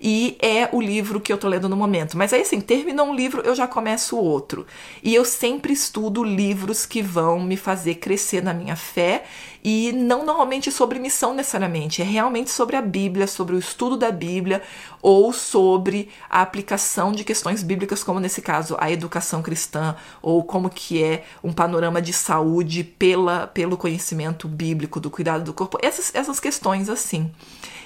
E 0.00 0.36
é 0.40 0.68
o 0.72 0.80
livro 0.80 1.20
que 1.20 1.32
eu 1.32 1.38
tô 1.38 1.48
lendo 1.48 1.68
no 1.68 1.76
momento. 1.76 2.16
Mas 2.16 2.32
aí, 2.32 2.42
assim, 2.42 2.60
terminou 2.60 3.06
um 3.06 3.14
livro, 3.14 3.42
eu 3.42 3.54
já 3.54 3.66
começo 3.66 4.16
outro. 4.16 4.66
E 5.02 5.14
eu 5.14 5.24
sempre 5.24 5.72
estudo 5.72 6.22
livros 6.22 6.86
que 6.86 7.02
vão 7.02 7.40
me 7.40 7.56
fazer 7.56 7.96
crescer 7.96 8.42
na 8.42 8.54
minha 8.54 8.76
fé 8.76 9.24
e 9.62 9.92
não 9.92 10.24
normalmente 10.24 10.70
sobre 10.70 10.98
missão 10.98 11.34
necessariamente, 11.34 12.00
é 12.00 12.04
realmente 12.04 12.50
sobre 12.50 12.76
a 12.76 12.82
Bíblia, 12.82 13.26
sobre 13.26 13.56
o 13.56 13.58
estudo 13.58 13.96
da 13.96 14.10
Bíblia 14.10 14.62
ou 15.02 15.32
sobre 15.32 16.08
a 16.30 16.42
aplicação 16.42 17.12
de 17.12 17.24
questões 17.24 17.62
bíblicas, 17.62 18.02
como 18.02 18.20
nesse 18.20 18.40
caso 18.40 18.76
a 18.78 18.90
educação 18.90 19.42
cristã 19.42 19.96
ou 20.22 20.42
como 20.44 20.70
que 20.70 21.02
é 21.02 21.24
um 21.42 21.52
panorama 21.52 22.00
de 22.00 22.12
saúde 22.12 22.84
pela, 22.84 23.46
pelo 23.46 23.76
conhecimento 23.76 24.48
bíblico 24.48 25.00
do 25.00 25.10
cuidado 25.10 25.44
do 25.44 25.52
corpo, 25.52 25.78
essas, 25.82 26.14
essas 26.14 26.38
questões 26.40 26.88
assim. 26.88 27.30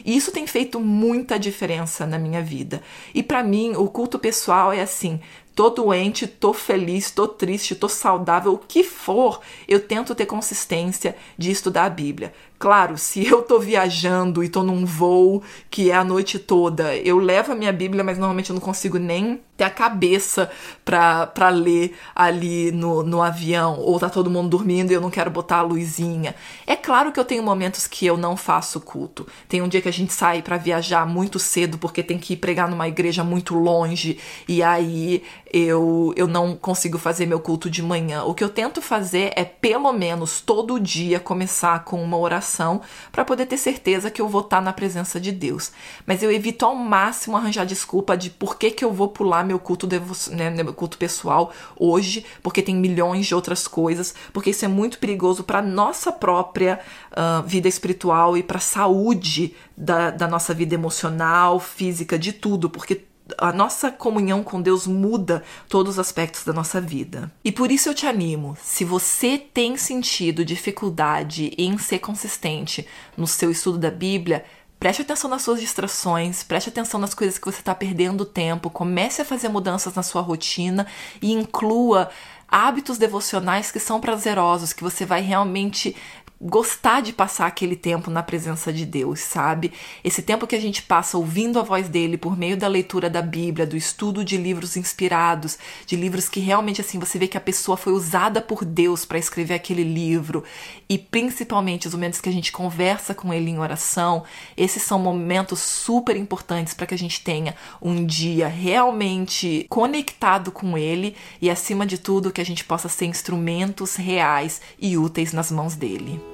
E 0.05 0.17
isso 0.17 0.33
tem 0.33 0.47
feito 0.47 0.81
muita 0.81 1.39
diferença 1.39 2.07
na 2.07 2.19
minha 2.19 2.43
vida. 2.43 2.83
E 3.15 3.23
para 3.23 3.43
mim, 3.43 3.75
o 3.77 3.89
culto 3.89 4.19
pessoal 4.19 4.73
é 4.73 4.81
assim: 4.81 5.21
tô 5.55 5.71
doente, 5.71 6.27
tô 6.27 6.53
feliz, 6.53 7.11
tô 7.11 7.29
triste, 7.29 7.75
tô 7.75 7.89
saudável, 7.89 8.55
o 8.55 8.59
que 8.59 8.83
for, 8.83 9.41
eu 9.69 9.81
tento 9.81 10.15
ter 10.15 10.27
consistência 10.27 11.17
de 11.37 11.51
estudar 11.51 11.85
a 11.85 11.91
Bíblia. 11.91 12.33
Claro, 12.63 12.97
se 12.97 13.27
eu 13.27 13.43
tô 13.43 13.59
viajando 13.59 14.45
e 14.45 14.49
tô 14.49 14.63
num 14.63 14.87
voo 14.87 15.43
que 15.69 15.91
é 15.91 15.97
a 15.97 16.05
noite 16.05 16.39
toda, 16.39 16.97
eu 16.97 17.19
levo 17.19 17.51
a 17.51 17.57
minha 17.57 17.73
Bíblia, 17.73 18.05
mas 18.05 18.19
normalmente 18.19 18.51
eu 18.51 18.55
não 18.55 18.61
consigo 18.61 18.99
nem 18.99 19.41
ter 19.57 19.65
a 19.65 19.71
cabeça 19.71 20.49
para 20.85 21.49
ler 21.49 21.97
ali 22.15 22.71
no, 22.71 23.03
no 23.03 23.21
avião, 23.21 23.81
ou 23.81 23.99
tá 23.99 24.09
todo 24.09 24.31
mundo 24.31 24.49
dormindo 24.49 24.93
e 24.93 24.95
eu 24.95 25.01
não 25.01 25.11
quero 25.11 25.31
botar 25.31 25.57
a 25.57 25.63
luzinha. 25.63 26.37
É 26.65 26.77
claro 26.77 27.11
que 27.11 27.19
eu 27.19 27.25
tenho 27.25 27.43
momentos 27.43 27.89
que 27.89 28.07
eu 28.07 28.17
não 28.17 28.37
faço 28.37 28.81
culto. 28.81 29.27
Tem 29.49 29.61
um 29.61 29.69
dia 29.69 29.83
que 29.83 29.89
a 29.89 29.93
gente 29.93 30.13
sai 30.13 30.41
para 30.41 30.57
viajar 30.57 31.05
muito 31.05 31.41
cedo 31.41 31.79
porque 31.79 32.03
tem 32.03 32.17
que 32.17 32.35
ir 32.35 32.37
pregar 32.37 32.71
numa 32.71 32.87
igreja 32.87 33.25
muito 33.25 33.57
longe 33.57 34.19
e 34.47 34.63
aí 34.63 35.23
eu, 35.53 36.15
eu 36.17 36.27
não 36.27 36.57
consigo 36.57 36.97
fazer 36.97 37.27
meu 37.27 37.39
culto 37.39 37.69
de 37.69 37.83
manhã. 37.83 38.23
O 38.25 38.33
que 38.33 38.43
eu 38.43 38.49
tento 38.49 38.81
fazer 38.81 39.33
é 39.37 39.45
pelo 39.45 39.93
menos 39.93 40.41
todo 40.41 40.81
dia 40.81 41.21
começar 41.21 41.85
com 41.85 42.03
uma 42.03 42.17
oração 42.17 42.81
para 43.11 43.25
poder 43.25 43.45
ter 43.45 43.59
certeza 43.59 44.11
que 44.11 44.23
eu 44.23 44.29
vou 44.29 44.41
estar 44.41 44.57
tá 44.57 44.63
na 44.63 44.73
presença 44.73 45.21
de 45.21 45.31
Deus. 45.31 45.71
Mas 46.07 46.23
eu 46.23 46.33
evito 46.33 46.65
ao 46.65 46.75
máximo 46.75 47.37
arranjar 47.37 47.67
desculpa 47.67 48.17
de 48.17 48.31
por 48.31 48.57
que, 48.57 48.71
que 48.71 48.85
eu 48.85 48.93
vou 48.93 49.09
pular 49.09 49.45
meu 49.45 49.59
culto, 49.59 49.87
devo, 49.87 50.15
né, 50.31 50.49
meu 50.49 50.73
culto 50.73 50.97
pessoal 50.97 51.53
hoje, 51.77 52.25
porque 52.43 52.63
tem 52.63 52.75
milhões 52.75 53.27
de 53.27 53.35
outras 53.35 53.69
coisas, 53.69 54.15
porque 54.33 54.51
isso 54.51 54.65
é 54.65 54.69
muito 54.69 54.99
perigoso 54.99 55.45
para 55.45 55.61
nossa 55.61 56.11
própria 56.11 56.81
uh, 57.11 57.47
vida 57.47 57.69
espiritual 57.69 58.39
e 58.39 58.43
para 58.43 58.57
a 58.57 58.61
saúde 58.61 59.55
da, 59.77 60.11
da 60.11 60.27
nossa 60.27 60.55
vida 60.55 60.75
emocional, 60.75 61.61
física, 61.61 62.19
de 62.19 62.33
tudo, 62.33 62.71
porque 62.71 63.12
a 63.39 63.53
nossa 63.53 63.91
comunhão 63.91 64.43
com 64.43 64.61
Deus 64.61 64.87
muda 64.87 65.43
todos 65.69 65.95
os 65.95 65.99
aspectos 65.99 66.45
da 66.45 66.53
nossa 66.53 66.81
vida. 66.81 67.33
E 67.45 67.51
por 67.53 67.71
isso 67.71 67.89
eu 67.89 67.95
te 67.95 68.07
animo, 68.07 68.57
se 68.63 68.85
você 68.85 69.39
tem 69.39 69.77
sentido 69.77 70.45
dificuldade 70.45 71.53
em 71.57 71.77
ser 71.79 71.99
consistente 71.99 72.87
no 73.17 73.27
seu 73.27 73.51
estudo 73.51 73.79
da 73.79 73.91
Bíblia, 73.91 74.45
preste 74.79 75.03
atenção 75.03 75.31
nas 75.31 75.43
suas 75.43 75.61
distrações, 75.61 76.43
preste 76.43 76.69
atenção 76.69 76.99
nas 76.99 77.15
coisas 77.15 77.39
que 77.39 77.47
você 77.47 77.61
está 77.61 77.75
perdendo 77.75 78.25
tempo, 78.25 78.69
comece 78.69 79.23
a 79.23 79.25
fazer 79.25 79.49
mudanças 79.49 79.95
na 79.95 80.03
sua 80.03 80.23
rotina 80.23 80.87
e 81.21 81.33
inclua 81.33 82.11
hábitos 82.49 82.99
devocionais 82.99 83.73
que 83.73 83.79
são 83.79 83.99
prazerosos, 83.99 84.75
que 84.75 84.83
você 84.83 85.07
vai 85.07 85.23
realmente 85.23 85.97
gostar 86.45 87.03
de 87.03 87.13
passar 87.13 87.47
aquele 87.47 87.77
tempo 87.77 88.11
na 88.11 88.21
presença 88.21 88.73
de 88.73 88.85
Deus, 88.85 89.21
sabe? 89.21 89.73
Esse 90.03 90.23
tempo 90.23 90.45
que 90.45 90.57
a 90.57 90.61
gente 90.61 90.83
passa 90.83 91.17
ouvindo 91.17 91.61
a 91.61 91.63
voz 91.63 91.89
dele 91.89 92.19
por 92.19 92.37
meio 92.37 92.57
da 92.57 92.67
leitura 92.67 93.09
da 93.09 93.23
Bíblia, 93.23 93.65
do 93.65 93.77
estudo 93.77 94.25
de 94.25 94.37
livros 94.37 94.77
inspirados, 94.77 95.57
de 95.87 95.95
livros 95.95 96.29
que 96.29 96.41
realmente 96.41 96.81
assim 96.81 96.99
você 96.99 97.17
vê 97.17 97.29
que 97.29 97.37
a 97.37 97.41
pessoa 97.41 97.77
foi 97.77 97.93
usada 97.93 98.43
por 98.43 98.65
Deus 98.65 99.05
para 99.05 99.19
escrever 99.19 99.55
aquele 99.55 99.85
livro, 99.85 100.43
e 100.89 100.99
principalmente 100.99 101.87
os 101.87 101.95
momentos 101.95 102.21
que 102.21 102.29
a 102.29 102.33
gente 102.33 102.51
conversa 102.51 103.15
com 103.15 103.33
ele 103.33 103.49
em 103.49 103.61
oração, 103.61 104.25
esses 104.57 104.83
são 104.83 104.99
momentos 104.99 105.61
super 105.61 106.17
importantes 106.17 106.75
para 106.75 106.87
que 106.87 106.95
a 106.95 106.99
gente 106.99 107.23
tenha 107.23 107.55
um 107.81 108.05
dia 108.05 108.49
realmente 108.49 109.65
conectado 109.69 110.51
com 110.51 110.77
ele 110.77 111.15
e 111.41 111.49
acima 111.49 111.87
de 111.87 111.99
tudo 111.99 112.33
que 112.33 112.41
a 112.41 112.45
gente 112.45 112.65
possa 112.65 112.89
ser 112.89 113.07
instrumentos 113.07 113.95
reais 113.95 114.61
e 114.77 114.99
úteis 114.99 115.33
nas 115.33 115.53
mãos 115.53 115.77
dele. 115.77 116.32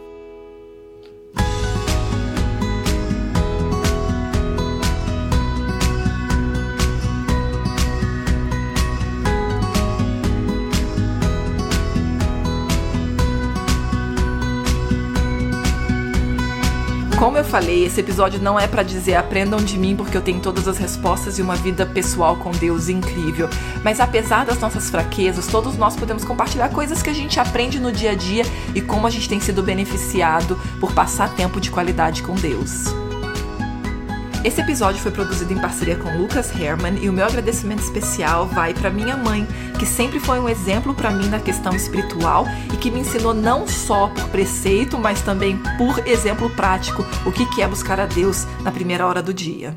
Como 17.29 17.37
eu 17.37 17.45
falei, 17.45 17.85
esse 17.85 18.01
episódio 18.01 18.41
não 18.41 18.59
é 18.59 18.67
para 18.67 18.83
dizer 18.83 19.15
aprendam 19.15 19.59
de 19.59 19.79
mim 19.79 19.95
porque 19.95 20.17
eu 20.17 20.23
tenho 20.23 20.41
todas 20.41 20.67
as 20.67 20.79
respostas 20.79 21.39
e 21.39 21.43
uma 21.43 21.57
vida 21.57 21.85
pessoal 21.85 22.37
com 22.37 22.51
Deus 22.51 22.89
incrível. 22.89 23.51
Mas 23.85 24.01
apesar 24.01 24.47
das 24.47 24.59
nossas 24.59 24.89
fraquezas, 24.89 25.47
todos 25.47 25.77
nós 25.77 25.95
podemos 25.95 26.25
compartilhar 26.25 26.71
coisas 26.71 27.03
que 27.03 27.11
a 27.11 27.13
gente 27.13 27.39
aprende 27.39 27.79
no 27.79 27.93
dia 27.93 28.13
a 28.13 28.15
dia 28.15 28.45
e 28.75 28.81
como 28.81 29.07
a 29.07 29.11
gente 29.11 29.29
tem 29.29 29.41
sido 29.41 29.63
beneficiado 29.63 30.59
por 30.81 30.95
passar 30.95 31.35
tempo 31.35 31.61
de 31.61 31.71
qualidade 31.71 32.23
com 32.23 32.35
Deus. 32.35 32.85
Esse 34.45 34.61
episódio 34.61 35.01
foi 35.01 35.11
produzido 35.11 35.53
em 35.53 35.61
parceria 35.61 35.97
com 35.97 36.17
Lucas 36.17 36.53
Herman 36.55 36.99
e 37.03 37.09
o 37.09 37.13
meu 37.13 37.27
agradecimento 37.27 37.83
especial 37.83 38.47
vai 38.47 38.73
para 38.73 38.89
minha 38.89 39.17
mãe, 39.17 39.47
que 39.79 39.85
sempre 39.85 40.21
foi 40.21 40.39
um 40.39 40.49
exemplo 40.49 40.95
para 40.95 41.11
mim 41.11 41.29
na 41.29 41.41
questão 41.41 41.75
espiritual 41.75 42.47
e 42.73 42.77
que 42.77 42.91
me 42.91 43.01
ensinou 43.01 43.35
não 43.35 43.67
só 43.67 44.07
por 44.09 44.29
preceito, 44.29 44.97
mas 44.97 45.23
também 45.23 45.59
por 45.77 46.07
exemplo 46.07 46.49
prático 46.51 47.05
o 47.27 47.33
que 47.33 47.61
é 47.61 47.67
buscar 47.67 47.99
a 47.99 48.07
Deus 48.07 48.47
na 48.63 48.71
primeira 48.71 49.07
hora 49.07 49.23
do 49.23 49.35
dia. 49.35 49.77